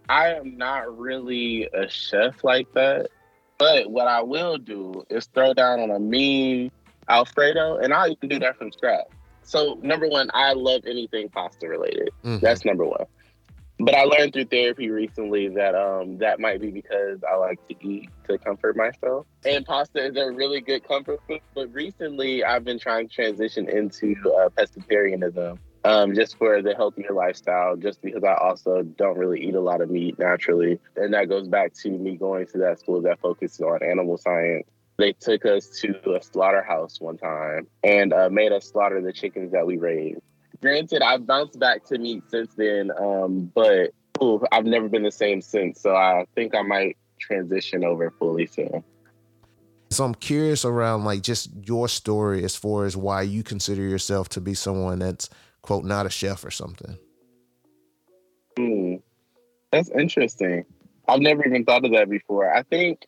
I 0.08 0.34
am 0.34 0.58
not 0.58 0.98
really 0.98 1.68
a 1.74 1.90
chef 1.90 2.44
like 2.44 2.72
that, 2.74 3.08
but 3.58 3.90
what 3.90 4.08
I 4.08 4.22
will 4.22 4.58
do 4.58 5.06
is 5.10 5.26
throw 5.28 5.54
down 5.54 5.80
on 5.80 5.92
a 5.92 6.00
mean 6.00 6.72
Alfredo, 7.08 7.78
and 7.78 7.94
I'll 7.94 8.12
even 8.12 8.30
do 8.30 8.40
that 8.40 8.58
from 8.58 8.72
scratch. 8.72 9.06
So 9.44 9.80
number 9.84 10.08
one, 10.08 10.30
I 10.34 10.54
love 10.54 10.82
anything 10.88 11.30
pasta 11.30 11.68
related. 11.68 12.10
Mm-hmm. 12.24 12.44
That's 12.44 12.66
number 12.66 12.86
one. 12.86 13.06
But 13.78 13.94
I 13.94 14.04
learned 14.04 14.34
through 14.34 14.46
therapy 14.46 14.90
recently 14.90 15.50
that 15.50 15.76
um 15.76 16.18
that 16.20 16.40
might 16.40 16.62
be 16.62 16.72
because 16.72 17.20
I 17.30 17.36
like 17.36 17.60
to 17.68 17.76
eat 17.86 18.10
to 18.28 18.38
comfort 18.38 18.78
myself. 18.78 19.28
And 19.44 19.66
pasta 19.66 20.06
is 20.06 20.16
a 20.16 20.32
really 20.32 20.62
good 20.62 20.88
comfort 20.88 21.20
food. 21.28 21.42
But 21.54 21.74
recently 21.74 22.44
I've 22.44 22.64
been 22.64 22.80
trying 22.80 23.10
to 23.10 23.14
transition 23.14 23.70
into 23.70 24.16
uh, 24.26 24.50
pescatarianism. 24.50 25.60
Um, 25.86 26.16
just 26.16 26.40
for 26.40 26.64
the 26.64 26.74
healthier 26.74 27.14
lifestyle, 27.14 27.76
just 27.76 28.02
because 28.02 28.24
I 28.24 28.34
also 28.34 28.82
don't 28.82 29.20
really 29.20 29.40
eat 29.46 29.54
a 29.54 29.62
lot 29.62 29.82
of 29.82 29.92
meat 29.92 30.18
naturally. 30.18 30.80
And 30.96 31.14
that 31.14 31.30
goes 31.30 31.48
back 31.48 31.74
to 31.84 31.90
me 31.92 32.18
going 32.18 32.48
to 32.48 32.58
that 32.58 32.80
school 32.80 33.04
that 33.04 33.20
focuses 33.20 33.62
on 33.62 33.84
animal 33.84 34.18
science. 34.18 34.66
They 34.98 35.14
took 35.14 35.46
us 35.46 35.70
to 35.82 36.16
a 36.16 36.24
slaughterhouse 36.24 37.00
one 37.00 37.20
time 37.20 37.68
and 37.84 38.14
uh, 38.14 38.30
made 38.32 38.52
us 38.52 38.72
slaughter 38.72 39.00
the 39.00 39.14
chickens 39.14 39.52
that 39.52 39.68
we 39.68 39.78
raised. 39.78 40.22
Granted, 40.60 41.04
I've 41.04 41.28
bounced 41.28 41.60
back 41.60 41.84
to 41.86 42.00
meat 42.00 42.24
since 42.30 42.56
then, 42.56 42.90
um, 43.00 43.52
but 43.54 43.92
ooh, 44.24 44.44
I've 44.52 44.66
never 44.66 44.90
been 44.90 45.04
the 45.04 45.12
same 45.12 45.40
since. 45.40 45.82
So 45.82 45.96
I 45.96 46.26
think 46.34 46.56
I 46.56 46.64
might 46.64 46.98
transition 47.20 47.84
over 47.84 48.10
fully 48.10 48.48
soon. 48.48 48.84
So 49.92 50.04
I'm 50.04 50.16
curious 50.16 50.66
around 50.66 51.04
like 51.04 51.22
just 51.22 51.52
your 51.62 51.88
story 51.88 52.44
as 52.44 52.56
far 52.56 52.86
as 52.86 52.98
why 52.98 53.22
you 53.22 53.44
consider 53.44 53.84
yourself 53.84 54.30
to 54.30 54.42
be 54.42 54.56
someone 54.56 55.00
that's 55.00 55.30
quote 55.66 55.84
not 55.84 56.06
a 56.06 56.10
chef 56.10 56.46
or 56.46 56.52
something. 56.52 56.98
Hmm, 58.58 58.96
that's 59.72 59.90
interesting. 59.90 60.66
I've 61.08 61.22
never 61.22 61.46
even 61.46 61.66
thought 61.66 61.86
of 61.86 61.92
that 61.92 62.10
before. 62.10 62.54
I 62.54 62.64
think. 62.64 63.06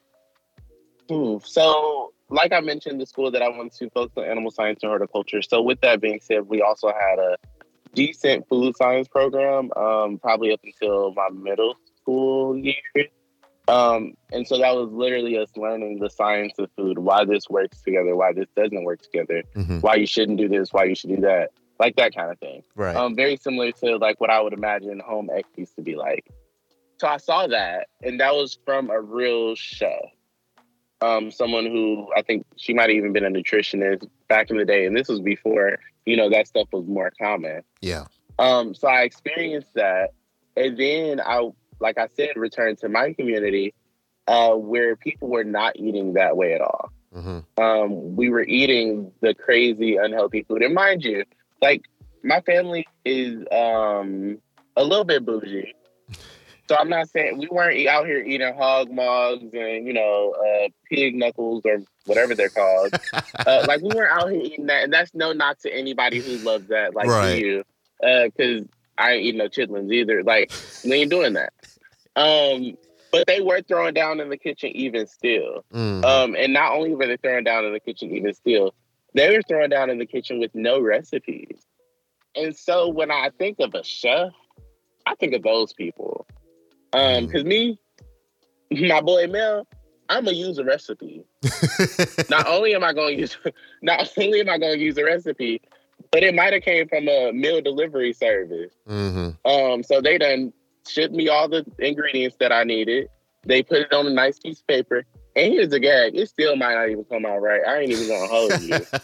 Hmm, 1.09 1.37
so 1.43 2.13
like 2.29 2.51
I 2.51 2.59
mentioned, 2.59 2.99
the 2.99 3.05
school 3.05 3.31
that 3.31 3.41
I 3.41 3.49
went 3.49 3.73
to 3.75 3.89
focused 3.91 4.17
on 4.17 4.25
animal 4.25 4.51
science 4.51 4.79
and 4.83 4.89
horticulture. 4.89 5.41
So 5.41 5.61
with 5.61 5.79
that 5.81 6.01
being 6.01 6.19
said, 6.21 6.47
we 6.47 6.61
also 6.61 6.87
had 6.87 7.19
a 7.19 7.37
decent 7.93 8.47
food 8.49 8.75
science 8.75 9.07
program, 9.07 9.71
um, 9.77 10.17
probably 10.19 10.51
up 10.51 10.59
until 10.63 11.13
my 11.13 11.29
middle 11.29 11.75
school 12.01 12.57
year. 12.57 12.75
Um, 13.69 14.13
and 14.31 14.47
so 14.47 14.57
that 14.57 14.75
was 14.75 14.89
literally 14.91 15.37
us 15.37 15.49
learning 15.55 15.99
the 15.99 16.09
science 16.09 16.53
of 16.57 16.69
food, 16.77 16.99
why 16.99 17.25
this 17.25 17.49
works 17.49 17.81
together, 17.81 18.15
why 18.15 18.33
this 18.33 18.47
doesn't 18.55 18.83
work 18.83 19.01
together, 19.01 19.43
Mhm. 19.55 19.81
why 19.81 19.95
you 19.95 20.05
shouldn't 20.05 20.37
do 20.37 20.47
this, 20.47 20.71
why 20.71 20.85
you 20.85 20.95
should 20.95 21.09
do 21.09 21.21
that, 21.21 21.51
like 21.79 21.95
that 21.97 22.15
kind 22.15 22.31
of 22.31 22.39
thing. 22.39 22.63
Right. 22.75 22.95
Um, 22.95 23.15
very 23.15 23.37
similar 23.37 23.71
to 23.73 23.97
like 23.97 24.19
what 24.19 24.29
I 24.29 24.41
would 24.41 24.53
imagine 24.53 24.99
home 24.99 25.29
ec 25.33 25.45
used 25.55 25.75
to 25.75 25.81
be 25.81 25.95
like. 25.95 26.29
So 26.99 27.07
I 27.07 27.17
saw 27.17 27.45
that, 27.47 27.87
and 28.01 28.19
that 28.19 28.33
was 28.33 28.57
from 28.65 28.89
a 28.89 28.99
real 28.99 29.55
chef. 29.55 29.91
Um, 30.99 31.29
someone 31.29 31.67
who 31.67 32.07
I 32.17 32.23
think 32.23 32.45
she 32.55 32.73
might 32.73 32.89
have 32.89 32.97
even 32.97 33.13
been 33.13 33.23
a 33.25 33.29
nutritionist 33.29 34.07
back 34.27 34.49
in 34.49 34.57
the 34.57 34.65
day, 34.65 34.85
and 34.87 34.97
this 34.97 35.07
was 35.07 35.19
before 35.19 35.77
you 36.05 36.17
know 36.17 36.29
that 36.29 36.47
stuff 36.47 36.67
was 36.71 36.85
more 36.87 37.11
common. 37.21 37.61
yeah. 37.81 38.05
Um, 38.39 38.73
so 38.75 38.87
I 38.87 39.01
experienced 39.01 39.73
that, 39.73 40.11
and 40.55 40.77
then 40.77 41.19
I, 41.19 41.49
like 41.79 41.97
I 41.97 42.07
said, 42.15 42.35
returned 42.35 42.77
to 42.79 42.89
my 42.89 43.13
community, 43.13 43.73
uh, 44.27 44.53
where 44.53 44.95
people 44.95 45.27
were 45.27 45.43
not 45.43 45.75
eating 45.75 46.13
that 46.13 46.37
way 46.37 46.53
at 46.53 46.61
all. 46.61 46.91
hmm 47.13 47.39
Um, 47.57 48.15
we 48.15 48.29
were 48.29 48.43
eating 48.43 49.11
the 49.21 49.33
crazy, 49.33 49.97
unhealthy 49.97 50.43
food, 50.43 50.61
and 50.61 50.75
mind 50.75 51.03
you, 51.03 51.23
like 51.61 51.83
my 52.23 52.41
family 52.41 52.87
is 53.05 53.45
um 53.51 54.37
a 54.75 54.83
little 54.83 55.05
bit 55.05 55.25
bougie. 55.25 55.73
So 56.69 56.75
I'm 56.77 56.89
not 56.89 57.09
saying 57.09 57.37
we 57.37 57.47
weren't 57.49 57.87
out 57.87 58.05
here 58.05 58.19
eating 58.19 58.53
hog 58.53 58.91
maws 58.91 59.39
and 59.41 59.87
you 59.87 59.93
know 59.93 60.33
uh, 60.37 60.67
pig 60.89 61.15
knuckles 61.15 61.61
or 61.65 61.83
whatever 62.05 62.35
they're 62.35 62.49
called. 62.49 62.93
uh, 63.45 63.63
like 63.65 63.81
we 63.81 63.89
weren't 63.93 64.11
out 64.11 64.29
here 64.31 64.41
eating 64.41 64.65
that, 64.67 64.83
and 64.83 64.91
that's 64.91 65.13
no 65.13 65.31
knock 65.31 65.59
to 65.59 65.73
anybody 65.73 66.21
who 66.21 66.37
loves 66.39 66.67
that, 66.67 66.93
like 66.93 67.07
Right. 67.07 67.37
you, 67.39 67.63
because 68.01 68.65
I 68.97 69.13
ain't 69.13 69.25
eating 69.25 69.39
no 69.39 69.47
chitlins 69.47 69.93
either. 69.93 70.23
Like 70.23 70.51
we 70.83 70.93
ain't 70.93 71.09
doing 71.11 71.33
that. 71.33 71.53
Um, 72.15 72.77
but 73.11 73.27
they 73.27 73.39
were 73.39 73.61
throwing 73.61 73.93
down 73.93 74.19
in 74.19 74.29
the 74.29 74.37
kitchen 74.37 74.71
even 74.71 75.07
still. 75.07 75.63
Mhm. 75.73 76.03
Um, 76.03 76.35
and 76.35 76.51
not 76.51 76.73
only 76.73 76.93
were 76.93 77.07
they 77.07 77.17
throwing 77.17 77.45
down 77.45 77.63
in 77.63 77.71
the 77.71 77.79
kitchen 77.79 78.13
even 78.13 78.33
still, 78.33 78.73
they 79.17 79.35
were 79.35 79.41
throwing 79.47 79.69
down 79.69 79.89
in 79.89 79.97
the 79.97 80.05
kitchen 80.05 80.39
with 80.39 80.53
no 80.53 80.79
recipes. 80.79 81.65
And 82.35 82.55
so 82.55 82.89
when 82.89 83.11
I 83.11 83.31
think 83.37 83.59
of 83.59 83.73
a 83.73 83.83
chef, 83.83 84.31
I 85.05 85.15
think 85.15 85.33
of 85.33 85.43
those 85.43 85.73
people. 85.73 86.27
Um, 86.93 87.25
because 87.25 87.43
me, 87.43 87.79
my 88.71 89.01
boy 89.01 89.27
Mel, 89.27 89.67
I'm 90.09 90.25
gonna 90.25 90.37
use 90.37 90.57
a 90.57 90.63
recipe. 90.63 91.25
Not 92.29 92.47
only 92.47 92.75
am 92.75 92.83
I 92.83 92.93
gonna 92.93 93.11
use, 93.11 93.37
not 93.81 94.11
only 94.17 94.41
am 94.41 94.49
I 94.49 94.57
gonna 94.57 94.75
use 94.75 94.97
a 94.97 95.03
recipe, 95.03 95.61
but 96.11 96.23
it 96.23 96.35
might 96.35 96.53
have 96.53 96.63
came 96.63 96.87
from 96.87 97.07
a 97.07 97.31
meal 97.31 97.61
delivery 97.61 98.13
service. 98.13 98.73
hmm 98.87 99.29
Um, 99.45 99.83
so 99.83 100.01
they 100.01 100.17
done 100.17 100.53
shipped 100.87 101.13
me 101.13 101.27
all 101.29 101.49
the 101.49 101.65
ingredients 101.79 102.37
that 102.39 102.51
I 102.51 102.63
needed. 102.63 103.09
They 103.45 103.63
put 103.63 103.79
it 103.79 103.93
on 103.93 104.07
a 104.07 104.11
nice 104.11 104.39
piece 104.39 104.59
of 104.59 104.67
paper. 104.67 105.05
And 105.37 105.53
here's 105.53 105.69
the 105.69 105.79
gag: 105.79 106.15
it 106.15 106.27
still 106.27 106.55
might 106.55 106.73
not 106.73 106.89
even 106.89 107.05
come 107.05 107.25
out 107.25 107.37
right. 107.41 107.61
I 107.65 107.79
ain't 107.79 107.91
even 107.91 108.07
gonna 108.07 108.27
hold 108.27 108.59
you. 108.59 108.85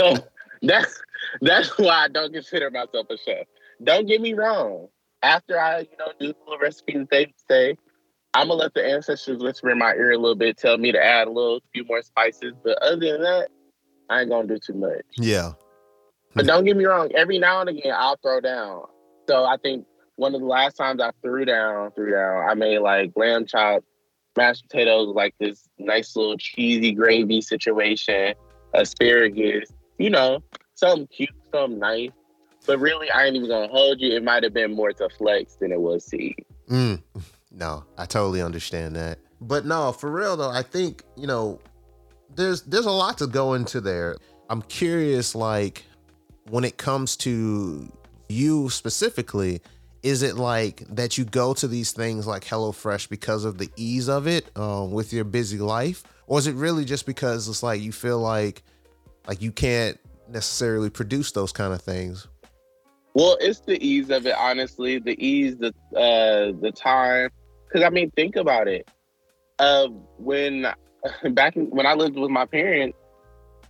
So 0.00 0.26
that's 0.62 1.00
that's 1.42 1.78
why 1.78 2.04
I 2.04 2.08
don't 2.08 2.32
consider 2.32 2.70
myself 2.70 3.06
a 3.10 3.16
chef. 3.18 3.46
Don't 3.84 4.06
get 4.06 4.20
me 4.22 4.32
wrong. 4.32 4.88
After 5.22 5.60
I, 5.60 5.80
you 5.80 5.96
know, 5.98 6.12
do 6.18 6.28
the 6.28 6.34
little 6.44 6.58
recipe 6.58 6.98
that 6.98 7.10
they 7.10 7.34
say, 7.46 7.76
I'm 8.32 8.48
gonna 8.48 8.58
let 8.58 8.74
the 8.74 8.84
ancestors 8.84 9.42
whisper 9.42 9.70
in 9.70 9.78
my 9.78 9.92
ear 9.92 10.12
a 10.12 10.18
little 10.18 10.34
bit, 10.34 10.56
tell 10.56 10.78
me 10.78 10.92
to 10.92 10.98
add 11.04 11.28
a 11.28 11.30
little 11.30 11.60
few 11.74 11.84
more 11.84 12.00
spices. 12.02 12.54
But 12.64 12.82
other 12.82 12.96
than 12.96 13.22
that, 13.22 13.48
I 14.08 14.22
ain't 14.22 14.30
gonna 14.30 14.48
do 14.48 14.58
too 14.58 14.74
much. 14.74 15.04
yeah. 15.18 15.52
But 16.34 16.46
don't 16.46 16.64
get 16.64 16.76
me 16.76 16.86
wrong, 16.86 17.10
every 17.14 17.38
now 17.38 17.60
and 17.60 17.68
again 17.68 17.92
I'll 17.94 18.16
throw 18.16 18.40
down. 18.40 18.84
So 19.28 19.44
I 19.44 19.58
think 19.62 19.86
one 20.16 20.34
of 20.34 20.40
the 20.40 20.46
last 20.46 20.74
times 20.74 21.00
I 21.00 21.10
threw 21.20 21.44
down, 21.44 21.90
threw 21.92 22.12
down, 22.12 22.48
I 22.48 22.54
made 22.54 22.78
like 22.78 23.12
lamb 23.14 23.44
chop, 23.46 23.84
mashed 24.36 24.68
potatoes, 24.68 25.14
like 25.14 25.34
this 25.38 25.68
nice 25.78 26.16
little 26.16 26.36
cheesy 26.36 26.92
gravy 26.92 27.40
situation, 27.40 28.34
asparagus, 28.74 29.70
you 29.98 30.10
know, 30.10 30.42
something 30.74 31.06
cute, 31.08 31.30
something 31.52 31.78
nice. 31.78 32.10
But 32.66 32.78
really, 32.78 33.10
I 33.10 33.26
ain't 33.26 33.36
even 33.36 33.48
gonna 33.48 33.68
hold 33.68 34.00
you. 34.00 34.14
It 34.14 34.22
might 34.22 34.42
have 34.44 34.54
been 34.54 34.74
more 34.74 34.92
to 34.92 35.08
flex 35.08 35.56
than 35.56 35.72
it 35.72 35.80
was 35.80 36.04
to 36.06 36.22
eat. 36.22 36.46
Mm. 36.68 37.02
No, 37.54 37.84
I 37.98 38.06
totally 38.06 38.40
understand 38.40 38.96
that. 38.96 39.18
But 39.38 39.66
no, 39.66 39.92
for 39.92 40.10
real 40.10 40.38
though, 40.38 40.50
I 40.50 40.62
think, 40.62 41.02
you 41.16 41.26
know, 41.26 41.60
there's 42.34 42.62
there's 42.62 42.86
a 42.86 42.90
lot 42.90 43.18
to 43.18 43.26
go 43.26 43.52
into 43.52 43.80
there. 43.80 44.16
I'm 44.48 44.62
curious 44.62 45.34
like 45.34 45.84
when 46.48 46.64
it 46.64 46.78
comes 46.78 47.16
to 47.18 47.92
you 48.28 48.70
specifically, 48.70 49.60
is 50.02 50.22
it 50.22 50.36
like 50.36 50.84
that 50.88 51.16
you 51.16 51.24
go 51.24 51.54
to 51.54 51.68
these 51.68 51.92
things 51.92 52.26
like 52.26 52.44
HelloFresh 52.44 53.08
because 53.08 53.44
of 53.44 53.58
the 53.58 53.70
ease 53.76 54.08
of 54.08 54.26
it 54.26 54.50
um, 54.56 54.92
with 54.92 55.12
your 55.12 55.24
busy 55.24 55.58
life? 55.58 56.02
Or 56.26 56.38
is 56.38 56.46
it 56.46 56.54
really 56.54 56.84
just 56.84 57.06
because 57.06 57.48
it's 57.48 57.62
like 57.62 57.80
you 57.80 57.92
feel 57.92 58.18
like 58.18 58.62
like 59.28 59.40
you 59.40 59.52
can't 59.52 59.98
necessarily 60.28 60.90
produce 60.90 61.32
those 61.32 61.52
kind 61.52 61.72
of 61.72 61.80
things? 61.80 62.26
Well, 63.14 63.36
it's 63.40 63.60
the 63.60 63.82
ease 63.84 64.10
of 64.10 64.26
it, 64.26 64.34
honestly. 64.36 64.98
The 64.98 65.14
ease, 65.24 65.56
the 65.56 65.68
uh, 65.96 66.58
the 66.60 66.72
time. 66.74 67.30
Because 67.66 67.84
I 67.86 67.90
mean, 67.90 68.10
think 68.12 68.36
about 68.36 68.68
it. 68.68 68.88
Uh, 69.58 69.88
when 70.18 70.66
back 71.30 71.56
in, 71.56 71.70
when 71.70 71.86
I 71.86 71.94
lived 71.94 72.16
with 72.16 72.30
my 72.30 72.46
parents, 72.46 72.96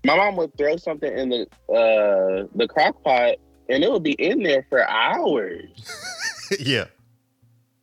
my 0.05 0.17
mom 0.17 0.37
would 0.37 0.57
throw 0.57 0.77
something 0.77 1.13
in 1.13 1.29
the 1.29 1.43
uh, 1.73 2.47
the 2.55 2.69
crock 2.69 3.03
pot, 3.03 3.37
and 3.73 3.83
it 3.83 3.91
would 3.91 4.03
be 4.03 4.13
in 4.13 4.43
there 4.43 4.67
for 4.69 4.87
hours. 4.89 5.71
yeah. 6.61 6.85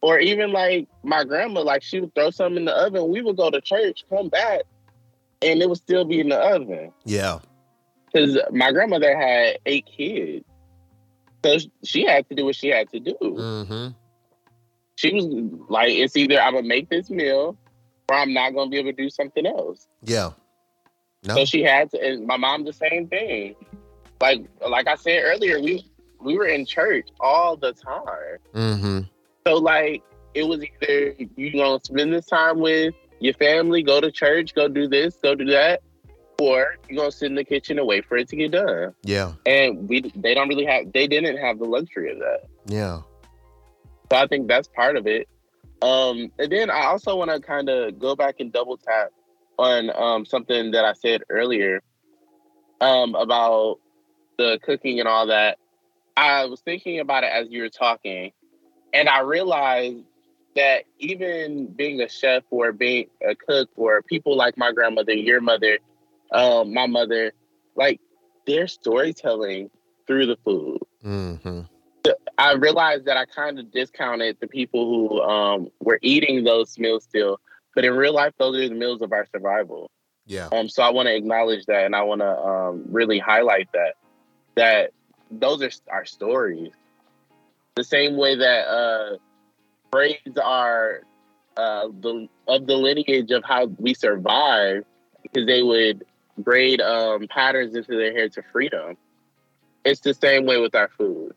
Or 0.02 0.20
even 0.20 0.52
like 0.52 0.88
my 1.04 1.24
grandma, 1.24 1.62
like 1.62 1.82
she 1.82 2.00
would 2.00 2.14
throw 2.14 2.30
something 2.30 2.58
in 2.58 2.66
the 2.66 2.78
oven. 2.78 3.10
We 3.10 3.22
would 3.22 3.36
go 3.36 3.50
to 3.50 3.60
church, 3.60 4.06
come 4.10 4.30
back, 4.30 4.62
and 5.42 5.62
it 5.62 5.68
would 5.68 5.80
still 5.80 6.06
be 6.06 6.20
in 6.20 6.30
the 6.30 6.38
oven. 6.38 6.94
Yeah. 7.06 7.40
Because 8.06 8.38
my 8.52 8.72
grandmother 8.72 9.18
had 9.18 9.58
eight 9.66 9.86
kids, 9.86 10.46
so 11.44 11.58
she 11.84 12.06
had 12.06 12.28
to 12.30 12.36
do 12.36 12.46
what 12.46 12.56
she 12.56 12.70
had 12.70 12.90
to 12.92 13.00
do. 13.00 13.16
Mm-hmm. 13.22 13.88
she 14.96 15.14
was 15.14 15.26
like, 15.70 15.92
it's 15.92 16.16
either 16.16 16.40
I'm 16.40 16.54
gonna 16.54 16.68
make 16.68 16.90
this 16.90 17.10
meal 17.10 17.58
or 18.10 18.16
I'm 18.16 18.34
not 18.34 18.54
gonna 18.54 18.70
be 18.70 18.78
able 18.78 18.92
to 18.92 18.96
do 18.96 19.10
something 19.10 19.46
else. 19.46 19.88
Yeah. 20.04 20.32
No. 21.24 21.36
So 21.36 21.46
she 21.46 21.64
had 21.64 21.92
to, 21.92 22.02
and 22.02 22.26
my 22.26 22.38
mom 22.38 22.64
the 22.64 22.74
same 22.74 23.08
thing. 23.08 23.56
Like 24.22 24.46
like 24.68 24.88
I 24.88 24.96
said 24.96 25.22
earlier, 25.24 25.62
we 25.62 25.86
we 26.20 26.38
were 26.38 26.48
in 26.48 26.66
church 26.66 27.10
all 27.20 27.56
the 27.56 27.74
time. 27.74 28.38
Mm-hmm. 28.54 29.00
So 29.48 29.56
like 29.56 30.04
it 30.34 30.44
was 30.44 30.62
either 30.64 31.16
you 31.36 31.52
gonna 31.52 31.80
spend 31.84 32.14
this 32.14 32.26
time 32.26 32.60
with 32.60 32.94
your 33.20 33.34
family, 33.34 33.84
go 33.84 34.00
to 34.02 34.12
church, 34.12 34.54
go 34.54 34.68
do 34.68 34.88
this, 34.88 35.16
go 35.22 35.36
do 35.36 35.46
that, 35.46 35.82
or 36.40 36.76
you're 36.88 36.98
gonna 36.98 37.12
sit 37.12 37.28
in 37.28 37.36
the 37.36 37.44
kitchen 37.44 37.78
and 37.80 37.88
wait 37.88 38.06
for 38.06 38.18
it 38.18 38.28
to 38.30 38.36
get 38.36 38.52
done. 38.52 38.94
Yeah. 39.04 39.34
And 39.46 39.88
we 39.88 40.02
they 40.16 40.34
don't 40.34 40.50
really 40.50 40.66
have 40.66 40.92
they 40.94 41.08
didn't 41.08 41.38
have 41.38 41.60
the 41.60 41.66
luxury 41.66 42.12
of 42.12 42.20
that. 42.20 42.42
Yeah. 42.66 43.02
So 44.12 44.18
I 44.18 44.28
think 44.28 44.48
that's 44.48 44.68
part 44.68 44.98
of 44.98 45.08
it. 45.08 45.28
Um, 45.82 46.32
and 46.38 46.52
then 46.52 46.70
I 46.70 46.86
also 46.86 47.16
want 47.16 47.32
to 47.32 47.40
kind 47.40 47.70
of 47.70 48.00
go 48.00 48.16
back 48.16 48.36
and 48.40 48.52
double 48.52 48.78
tap 48.78 49.12
on 49.58 49.92
um, 49.96 50.26
something 50.26 50.72
that 50.72 50.84
I 50.84 50.94
said 50.94 51.24
earlier 51.30 51.82
um, 52.82 53.16
about 53.16 53.80
the 54.40 54.58
cooking 54.64 55.00
and 55.00 55.08
all 55.08 55.28
that. 55.28 55.60
I 56.18 56.46
was 56.46 56.62
thinking 56.62 57.00
about 57.00 57.24
it 57.24 57.32
as 57.32 57.48
you 57.50 57.62
were 57.62 57.70
talking, 57.70 58.32
and 58.94 59.08
I 59.08 59.20
realized 59.22 60.04
that 60.56 60.86
even 60.98 61.68
being 61.68 62.02
a 62.02 62.10
chef 62.10 62.44
or 62.50 62.72
being 62.72 63.08
a 63.26 63.36
cook 63.36 63.70
or 63.76 64.02
people 64.02 64.36
like 64.36 64.58
my 64.58 64.72
grandmother, 64.72 65.14
your 65.14 65.42
mother, 65.42 65.78
um, 66.32 66.74
my 66.74 66.88
mother, 66.88 67.34
like 67.76 68.02
their 68.48 68.68
storytelling 68.68 69.70
through 70.08 70.26
the 70.26 70.38
food. 70.44 70.80
Mm-hmm. 71.06 71.62
I 72.38 72.54
realized 72.54 73.06
that 73.06 73.18
I 73.18 73.26
kind 73.26 73.60
of 73.60 73.72
discounted 73.72 74.38
the 74.40 74.48
people 74.48 74.86
who 74.86 75.22
um, 75.22 75.68
were 75.80 76.00
eating 76.02 76.44
those 76.44 76.80
meals 76.80 77.04
still, 77.04 77.40
but 77.76 77.86
in 77.86 77.94
real 77.94 78.14
life, 78.14 78.34
those 78.40 78.56
are 78.56 78.70
the 78.70 78.76
meals 78.76 79.02
of 79.02 79.12
our 79.12 79.28
survival. 79.32 79.92
Yeah. 80.26 80.48
Um, 80.52 80.70
so 80.70 80.82
I 80.82 80.90
want 80.90 81.08
to 81.08 81.16
acknowledge 81.16 81.66
that, 81.66 81.86
and 81.86 81.96
I 81.96 82.04
want 82.04 82.22
to 82.22 82.38
um, 82.38 82.86
really 82.90 83.20
highlight 83.20 83.68
that 83.74 83.96
that 84.60 84.92
those 85.32 85.62
are 85.62 85.72
our 85.90 86.06
stories. 86.06 86.72
The 87.76 87.84
same 87.86 88.18
way 88.18 88.36
that 88.36 88.68
uh, 88.68 89.18
braids 89.90 90.38
are 90.44 91.02
uh, 91.56 91.88
the 92.02 92.28
of 92.48 92.68
the 92.68 92.76
lineage 92.76 93.32
of 93.32 93.44
how 93.46 93.68
we 93.78 93.94
survive, 93.94 94.84
because 95.24 95.48
they 95.48 95.64
would 95.64 96.06
braid 96.38 96.82
um, 96.82 97.26
patterns 97.30 97.74
into 97.74 97.96
their 97.96 98.12
hair 98.12 98.28
to 98.30 98.44
freedom. 98.52 98.98
It's 99.86 100.02
the 100.02 100.14
same 100.14 100.46
way 100.46 100.60
with 100.60 100.76
our 100.76 100.90
food. 100.98 101.34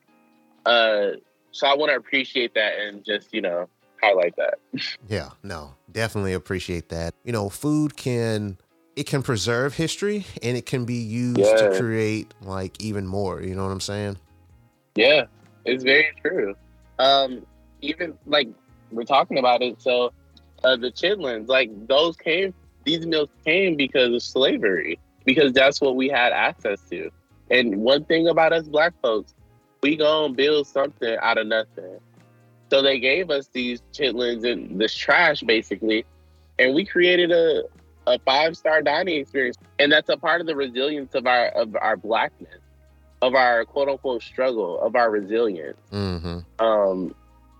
Uh, 0.66 1.12
so 1.52 1.68
I 1.68 1.76
want 1.76 1.90
to 1.90 1.96
appreciate 1.96 2.54
that 2.54 2.78
and 2.80 3.04
just 3.04 3.32
you 3.32 3.40
know 3.40 3.68
highlight 4.02 4.34
that. 4.36 4.54
Yeah, 5.08 5.30
no, 5.42 5.74
definitely 5.90 6.32
appreciate 6.32 6.88
that. 6.88 7.14
You 7.24 7.32
know, 7.32 7.48
food 7.48 7.96
can 7.96 8.56
it 8.96 9.06
can 9.06 9.22
preserve 9.22 9.74
history 9.74 10.26
and 10.42 10.56
it 10.56 10.66
can 10.66 10.84
be 10.84 10.94
used 10.94 11.40
to 11.40 11.74
create 11.78 12.32
like 12.42 12.82
even 12.82 13.06
more. 13.06 13.42
You 13.42 13.54
know 13.54 13.64
what 13.64 13.72
I'm 13.72 13.80
saying? 13.80 14.18
Yeah, 14.94 15.24
it's 15.64 15.82
very 15.82 16.12
true. 16.20 16.54
Um, 16.98 17.46
even 17.80 18.16
like 18.26 18.48
we're 18.90 19.04
talking 19.04 19.38
about 19.38 19.62
it, 19.62 19.80
so 19.80 20.12
uh, 20.64 20.76
the 20.76 20.90
chitlins. 20.90 21.48
Like 21.48 21.70
those 21.88 22.16
came, 22.16 22.54
these 22.84 23.06
meals 23.06 23.30
came 23.44 23.76
because 23.76 24.14
of 24.14 24.22
slavery, 24.22 24.98
because 25.24 25.52
that's 25.52 25.80
what 25.80 25.96
we 25.96 26.08
had 26.08 26.32
access 26.32 26.80
to. 26.90 27.10
And 27.50 27.76
one 27.76 28.04
thing 28.04 28.28
about 28.28 28.52
us 28.52 28.68
black 28.68 28.92
folks, 29.02 29.34
we 29.82 29.96
gonna 29.96 30.34
build 30.34 30.66
something 30.66 31.16
out 31.22 31.38
of 31.38 31.46
nothing. 31.46 31.98
So 32.70 32.82
they 32.82 32.98
gave 33.00 33.30
us 33.30 33.48
these 33.52 33.82
chitlins 33.92 34.50
and 34.50 34.80
this 34.80 34.94
trash 34.94 35.40
basically, 35.40 36.04
and 36.58 36.74
we 36.74 36.84
created 36.84 37.32
a 37.32 37.64
a 38.06 38.18
five 38.20 38.56
star 38.56 38.82
dining 38.82 39.20
experience, 39.20 39.56
and 39.78 39.90
that's 39.92 40.08
a 40.08 40.16
part 40.16 40.40
of 40.40 40.46
the 40.46 40.56
resilience 40.56 41.14
of 41.14 41.26
our 41.26 41.46
of 41.48 41.76
our 41.76 41.96
blackness, 41.96 42.58
of 43.20 43.34
our 43.34 43.64
quote 43.64 43.88
unquote 43.88 44.22
struggle, 44.22 44.80
of 44.80 44.96
our 44.96 45.10
resilience. 45.10 45.78
Mm-hmm. 45.92 46.64
Um, 46.64 47.14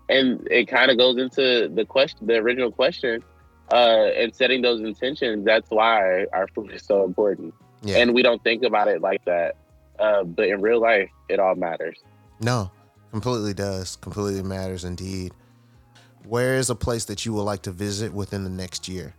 and 0.09 0.45
it 0.51 0.67
kind 0.67 0.91
of 0.91 0.97
goes 0.97 1.17
into 1.17 1.69
the 1.73 1.85
question, 1.85 2.27
the 2.27 2.35
original 2.35 2.71
question, 2.71 3.23
uh, 3.71 4.09
and 4.17 4.35
setting 4.35 4.61
those 4.61 4.81
intentions. 4.81 5.45
That's 5.45 5.69
why 5.69 6.25
our 6.33 6.47
food 6.49 6.71
is 6.73 6.83
so 6.83 7.03
important, 7.05 7.53
Yeah. 7.81 7.97
and 7.99 8.13
we 8.13 8.21
don't 8.21 8.43
think 8.43 8.63
about 8.63 8.87
it 8.89 9.01
like 9.01 9.23
that. 9.25 9.55
Uh, 9.99 10.23
but 10.23 10.47
in 10.49 10.59
real 10.61 10.81
life, 10.81 11.09
it 11.29 11.39
all 11.39 11.55
matters. 11.55 11.99
No, 12.41 12.71
completely 13.11 13.53
does. 13.53 13.95
Completely 13.95 14.43
matters 14.43 14.83
indeed. 14.83 15.31
Where 16.25 16.55
is 16.55 16.69
a 16.69 16.75
place 16.75 17.05
that 17.05 17.25
you 17.25 17.33
would 17.33 17.43
like 17.43 17.61
to 17.63 17.71
visit 17.71 18.13
within 18.13 18.43
the 18.43 18.49
next 18.49 18.87
year? 18.87 19.13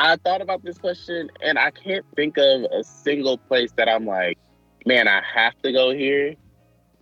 I 0.00 0.16
thought 0.16 0.40
about 0.40 0.64
this 0.64 0.78
question, 0.78 1.30
and 1.42 1.58
I 1.58 1.70
can't 1.70 2.06
think 2.16 2.38
of 2.38 2.62
a 2.72 2.82
single 2.82 3.36
place 3.36 3.70
that 3.76 3.86
I'm 3.86 4.06
like, 4.06 4.38
man, 4.86 5.06
I 5.06 5.20
have 5.34 5.52
to 5.62 5.72
go 5.72 5.92
here. 5.92 6.36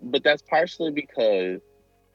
But 0.02 0.24
that's 0.24 0.42
partially 0.42 0.90
because 0.90 1.60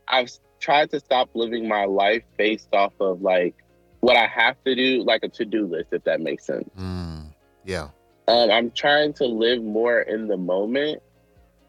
I've 0.10 0.30
tried 0.60 0.92
to 0.92 1.00
stop 1.00 1.30
living 1.36 1.70
my 1.70 1.86
life 1.86 2.24
based 2.38 2.68
off 2.74 2.94
of 3.00 3.22
like 3.22 3.56
what 4.02 4.18
I 4.18 4.28
have 4.28 4.62
to 4.66 4.76
do, 4.76 5.04
like 5.04 5.24
a 5.24 5.30
to 5.30 5.46
do 5.46 5.66
list, 5.66 5.94
if 5.94 6.04
that 6.04 6.20
makes 6.20 6.46
sense. 6.46 6.70
Mm, 6.78 7.34
yeah. 7.64 7.88
Um, 8.28 8.52
I'm 8.52 8.72
trying 8.72 9.14
to 9.14 9.26
live 9.26 9.64
more 9.64 10.02
in 10.02 10.28
the 10.28 10.38
moment, 10.38 11.02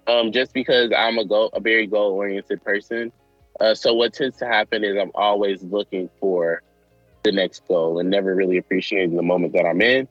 um, 0.08 0.32
just 0.32 0.52
because 0.52 0.92
I'm 0.96 1.18
a 1.18 1.24
goal, 1.24 1.50
a 1.52 1.60
very 1.60 1.86
goal 1.86 2.12
oriented 2.14 2.64
person. 2.64 3.12
Uh, 3.60 3.76
so 3.76 3.94
what 3.94 4.12
tends 4.12 4.38
to 4.38 4.46
happen 4.46 4.82
is 4.82 4.96
I'm 5.00 5.12
always 5.14 5.62
looking 5.62 6.10
for 6.18 6.62
the 7.24 7.32
next 7.32 7.66
goal 7.66 7.98
and 7.98 8.08
never 8.08 8.34
really 8.34 8.58
appreciating 8.58 9.16
the 9.16 9.22
moment 9.22 9.52
that 9.54 9.66
I'm 9.66 9.82
in. 9.82 10.06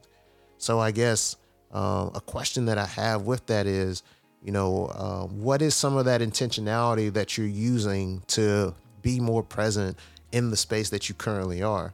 So 0.58 0.80
I 0.80 0.91
guess 0.91 1.38
uh, 1.71 2.10
a 2.13 2.21
question 2.21 2.65
that 2.65 2.78
I 2.78 2.86
have 2.86 3.21
with 3.23 3.45
that 3.45 3.65
is, 3.65 4.04
you 4.43 4.52
know, 4.52 4.88
uh, 4.88 5.23
what 5.28 5.62
is 5.62 5.76
some 5.76 5.95
of 5.95 6.06
that 6.06 6.19
intentionality 6.19 7.13
that 7.13 7.38
you're 7.38 7.47
using 7.47 8.21
to 8.28 8.76
be 9.02 9.19
more 9.19 9.43
present 9.43 9.97
in 10.32 10.49
the 10.49 10.58
space 10.58 10.89
that 10.89 11.08
you 11.08 11.15
currently 11.15 11.62
are? 11.62 11.93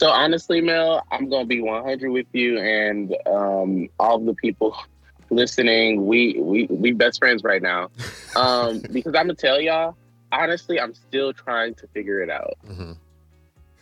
So 0.00 0.10
honestly, 0.10 0.60
Mel, 0.60 1.02
I'm 1.10 1.30
gonna 1.30 1.46
be 1.46 1.60
100 1.60 2.10
with 2.10 2.26
you, 2.32 2.58
and 2.58 3.16
um, 3.26 3.88
all 3.98 4.18
the 4.18 4.34
people 4.34 4.76
listening, 5.30 6.06
we 6.06 6.36
we 6.38 6.66
we 6.66 6.92
best 6.92 7.18
friends 7.18 7.44
right 7.44 7.62
now. 7.62 7.90
Um, 8.36 8.82
because 8.92 9.14
I'm 9.14 9.28
gonna 9.28 9.34
tell 9.34 9.58
y'all, 9.58 9.96
honestly, 10.30 10.78
I'm 10.78 10.92
still 10.92 11.32
trying 11.32 11.74
to 11.76 11.86
figure 11.94 12.20
it 12.20 12.28
out. 12.28 12.58
hmm 12.66 12.92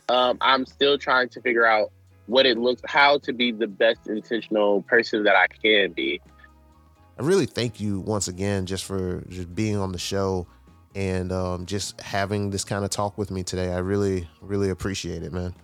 um, 0.08 0.38
I'm 0.40 0.66
still 0.66 0.98
trying 0.98 1.28
to 1.30 1.40
figure 1.40 1.66
out 1.66 1.90
what 2.26 2.46
it 2.46 2.58
looks, 2.58 2.82
how 2.86 3.18
to 3.18 3.32
be 3.32 3.52
the 3.52 3.66
best 3.66 4.06
intentional 4.06 4.82
person 4.82 5.24
that 5.24 5.36
I 5.36 5.46
can 5.46 5.92
be. 5.92 6.20
I 7.18 7.22
really 7.22 7.46
thank 7.46 7.80
you 7.80 8.00
once 8.00 8.28
again 8.28 8.66
just 8.66 8.84
for 8.84 9.22
just 9.28 9.54
being 9.54 9.76
on 9.76 9.92
the 9.92 9.98
show 9.98 10.46
and 10.94 11.32
um, 11.32 11.66
just 11.66 12.00
having 12.00 12.50
this 12.50 12.64
kind 12.64 12.84
of 12.84 12.90
talk 12.90 13.18
with 13.18 13.30
me 13.30 13.42
today. 13.42 13.72
I 13.72 13.78
really, 13.78 14.28
really 14.40 14.70
appreciate 14.70 15.22
it, 15.22 15.32
man. 15.32 15.54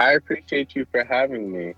I 0.00 0.12
appreciate 0.12 0.74
you 0.74 0.86
for 0.90 1.04
having 1.04 1.52
me. 1.52 1.74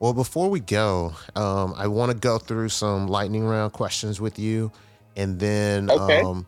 Well, 0.00 0.12
before 0.12 0.50
we 0.50 0.60
go, 0.60 1.14
um, 1.36 1.74
I 1.76 1.86
want 1.86 2.10
to 2.10 2.18
go 2.18 2.38
through 2.38 2.70
some 2.70 3.06
lightning 3.06 3.44
round 3.44 3.72
questions 3.72 4.20
with 4.20 4.38
you. 4.38 4.72
And 5.16 5.38
then 5.38 5.90
Okay. 5.90 6.20
um, 6.20 6.46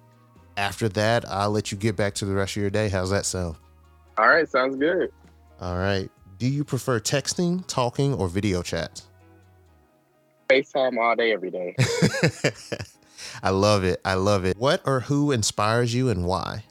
after 0.56 0.88
that, 0.90 1.28
I'll 1.28 1.50
let 1.50 1.70
you 1.70 1.78
get 1.78 1.96
back 1.96 2.14
to 2.14 2.24
the 2.24 2.34
rest 2.34 2.56
of 2.56 2.62
your 2.62 2.70
day. 2.70 2.88
How's 2.88 3.10
that 3.10 3.24
sound? 3.26 3.56
All 4.16 4.28
right, 4.28 4.48
sounds 4.48 4.76
good. 4.76 5.10
All 5.60 5.76
right. 5.76 6.10
Do 6.38 6.46
you 6.46 6.64
prefer 6.64 7.00
texting, 7.00 7.66
talking, 7.66 8.14
or 8.14 8.28
video 8.28 8.62
chats? 8.62 9.08
FaceTime 10.48 10.98
all 10.98 11.16
day, 11.16 11.32
every 11.32 11.50
day. 11.50 11.74
I 13.42 13.50
love 13.50 13.84
it. 13.84 14.00
I 14.04 14.14
love 14.14 14.44
it. 14.44 14.56
What 14.56 14.82
or 14.86 15.00
who 15.00 15.32
inspires 15.32 15.94
you 15.94 16.10
and 16.10 16.26
why? 16.26 16.64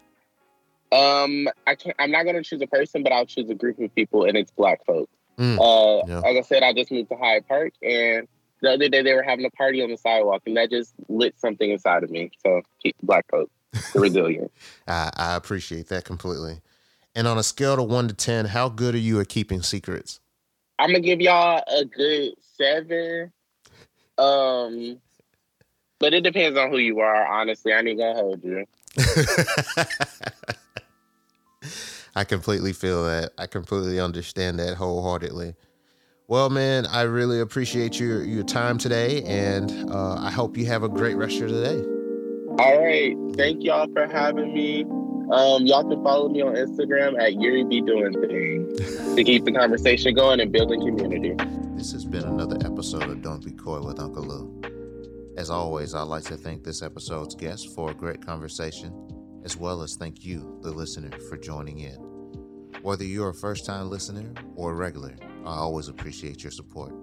Um, 0.91 1.47
I 1.65 1.75
can't. 1.75 1.95
I'm 1.97 2.12
not 2.12 2.23
gonna 2.25 2.43
choose 2.43 2.62
a 2.62 2.67
person, 2.67 3.03
but 3.03 3.12
I'll 3.12 3.25
choose 3.25 3.49
a 3.49 3.56
group 3.56 3.79
of 3.79 3.93
people, 3.95 4.25
and 4.25 4.38
it's 4.38 4.51
Black 4.51 4.86
folks. 4.86 5.12
Mm, 5.38 5.58
Uh, 5.60 6.03
Yeah. 6.08 6.19
like 6.19 6.38
I 6.38 6.41
said, 6.41 6.62
I 6.62 6.71
just 6.73 6.91
moved 6.91 7.10
to 7.10 7.15
Hyde 7.17 7.47
Park, 7.47 7.73
and 7.82 8.27
the 8.62 8.73
other 8.73 8.88
day 8.89 9.01
they 9.01 9.13
were 9.13 9.23
having 9.23 9.45
a 9.45 9.49
party 9.51 9.82
on 9.82 9.89
the 9.89 9.97
sidewalk, 9.97 10.43
and 10.45 10.56
that 10.56 10.69
just 10.69 10.93
lit 11.10 11.34
something 11.39 11.69
inside 11.71 12.03
of 12.03 12.12
me. 12.12 12.29
So, 12.45 12.62
keep 12.82 12.95
Black 13.01 13.25
folks 13.32 13.51
resilient. 13.95 14.51
I, 14.88 15.10
I 15.15 15.36
appreciate 15.36 15.88
that 15.88 16.06
completely. 16.06 16.62
And 17.15 17.28
on 17.28 17.38
a 17.38 17.43
scale 17.43 17.80
of 17.80 17.89
one 17.89 18.08
to 18.08 18.13
10, 18.13 18.45
how 18.45 18.69
good 18.69 18.95
are 18.95 18.99
you 18.99 19.19
at 19.19 19.30
keeping 19.30 19.62
secrets? 19.62 20.19
I'm 20.80 20.89
gonna 20.89 21.02
give 21.02 21.21
y'all 21.21 21.63
a 21.67 21.86
good 21.86 22.34
seven. 22.58 23.32
Um, 24.17 24.99
but 25.99 26.13
it 26.13 26.21
depends 26.21 26.58
on 26.58 26.71
who 26.71 26.78
you 26.78 26.99
are. 26.99 27.28
Honestly, 27.28 27.71
I 27.71 27.80
ain't 27.80 27.99
gonna 27.99 28.15
hold 28.15 28.43
you. 28.43 28.65
I 32.15 32.23
completely 32.23 32.73
feel 32.73 33.06
that. 33.06 33.32
I 33.38 33.47
completely 33.47 33.99
understand 33.99 34.60
that 34.60 34.76
wholeheartedly. 34.76 35.56
Well, 36.28 36.49
man, 36.49 36.86
I 36.86 37.04
really 37.04 37.39
appreciate 37.39 37.99
your 37.99 38.23
your 38.23 38.43
time 38.43 38.78
today, 38.78 39.23
and 39.23 39.91
uh, 39.91 40.15
I 40.15 40.32
hope 40.32 40.58
you 40.58 40.65
have 40.65 40.84
a 40.84 40.89
great 40.89 41.15
rest 41.15 41.41
of 41.41 41.52
the 41.52 41.63
day. 41.63 41.84
All 42.60 42.80
right, 42.80 43.15
thank 43.36 43.63
y'all 43.63 43.88
for 43.93 44.08
having 44.08 44.54
me. 44.54 44.86
Um, 45.31 45.65
y'all 45.65 45.83
can 45.83 46.03
follow 46.03 46.27
me 46.27 46.41
on 46.41 46.53
Instagram 46.53 47.19
at 47.19 47.33
Uri 47.36 47.63
Be 47.63 47.81
Doing 47.81 48.13
Things 48.13 49.15
to 49.15 49.23
keep 49.23 49.45
the 49.45 49.53
conversation 49.53 50.13
going 50.13 50.39
and 50.39 50.51
building 50.51 50.81
community. 50.81 51.33
This 51.75 51.91
has 51.93 52.05
been 52.05 52.23
another 52.23 52.57
episode 52.65 53.09
of 53.09 53.21
Don't 53.21 53.43
Be 53.43 53.51
Koi 53.51 53.81
with 53.81 53.97
Unkle 53.97 54.27
Lew. 54.27 55.33
As 55.38 55.49
always, 55.49 55.95
I'd 55.95 56.03
like 56.03 56.25
to 56.25 56.36
thank 56.36 56.63
this 56.63 56.83
episode's 56.83 57.36
guest 57.36 57.73
for 57.73 57.91
a 57.91 57.93
great 57.93 58.23
conversation, 58.23 58.93
as 59.45 59.55
well 59.57 59.81
as 59.81 59.95
thank 59.95 60.23
you, 60.23 60.59
the 60.62 60.71
listener, 60.71 61.17
for 61.29 61.38
joining 61.38 61.79
in. 61.79 61.95
Whether 62.81 63.05
you're 63.05 63.29
a 63.29 63.33
first 63.33 63.65
time 63.65 63.89
listener 63.89 64.29
or 64.55 64.71
a 64.71 64.75
regular, 64.75 65.15
I 65.45 65.55
always 65.55 65.88
appreciate 65.88 66.43
your 66.43 66.51
support. 66.51 66.93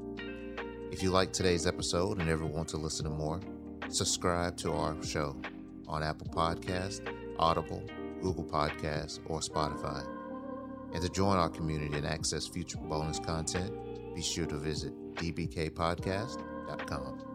If 0.93 1.03
you 1.03 1.11
like 1.11 1.33
today's 1.33 1.67
episode 1.67 2.21
and 2.21 2.29
ever 2.29 2.45
want 2.45 2.69
to 2.69 2.77
listen 2.77 3.05
to 3.05 3.11
more, 3.11 3.41
subscribe 3.89 4.57
to 4.59 4.73
our 4.73 5.03
show 5.03 5.41
on 5.89 6.03
Apple 6.03 6.29
Podcasts, 6.29 7.01
Audible, 7.39 7.83
Google 8.21 8.45
Podcasts, 8.45 9.19
or 9.27 9.41
Spotify. 9.41 10.07
And 10.93 11.03
to 11.03 11.09
join 11.09 11.37
our 11.37 11.49
community 11.49 11.97
and 11.97 12.07
access 12.07 12.47
future 12.47 12.79
bonus 12.79 13.19
content, 13.19 13.73
be 14.15 14.23
sure 14.23 14.47
to 14.47 14.57
visit 14.57 14.93
dbkpodcast.com. 15.15 17.30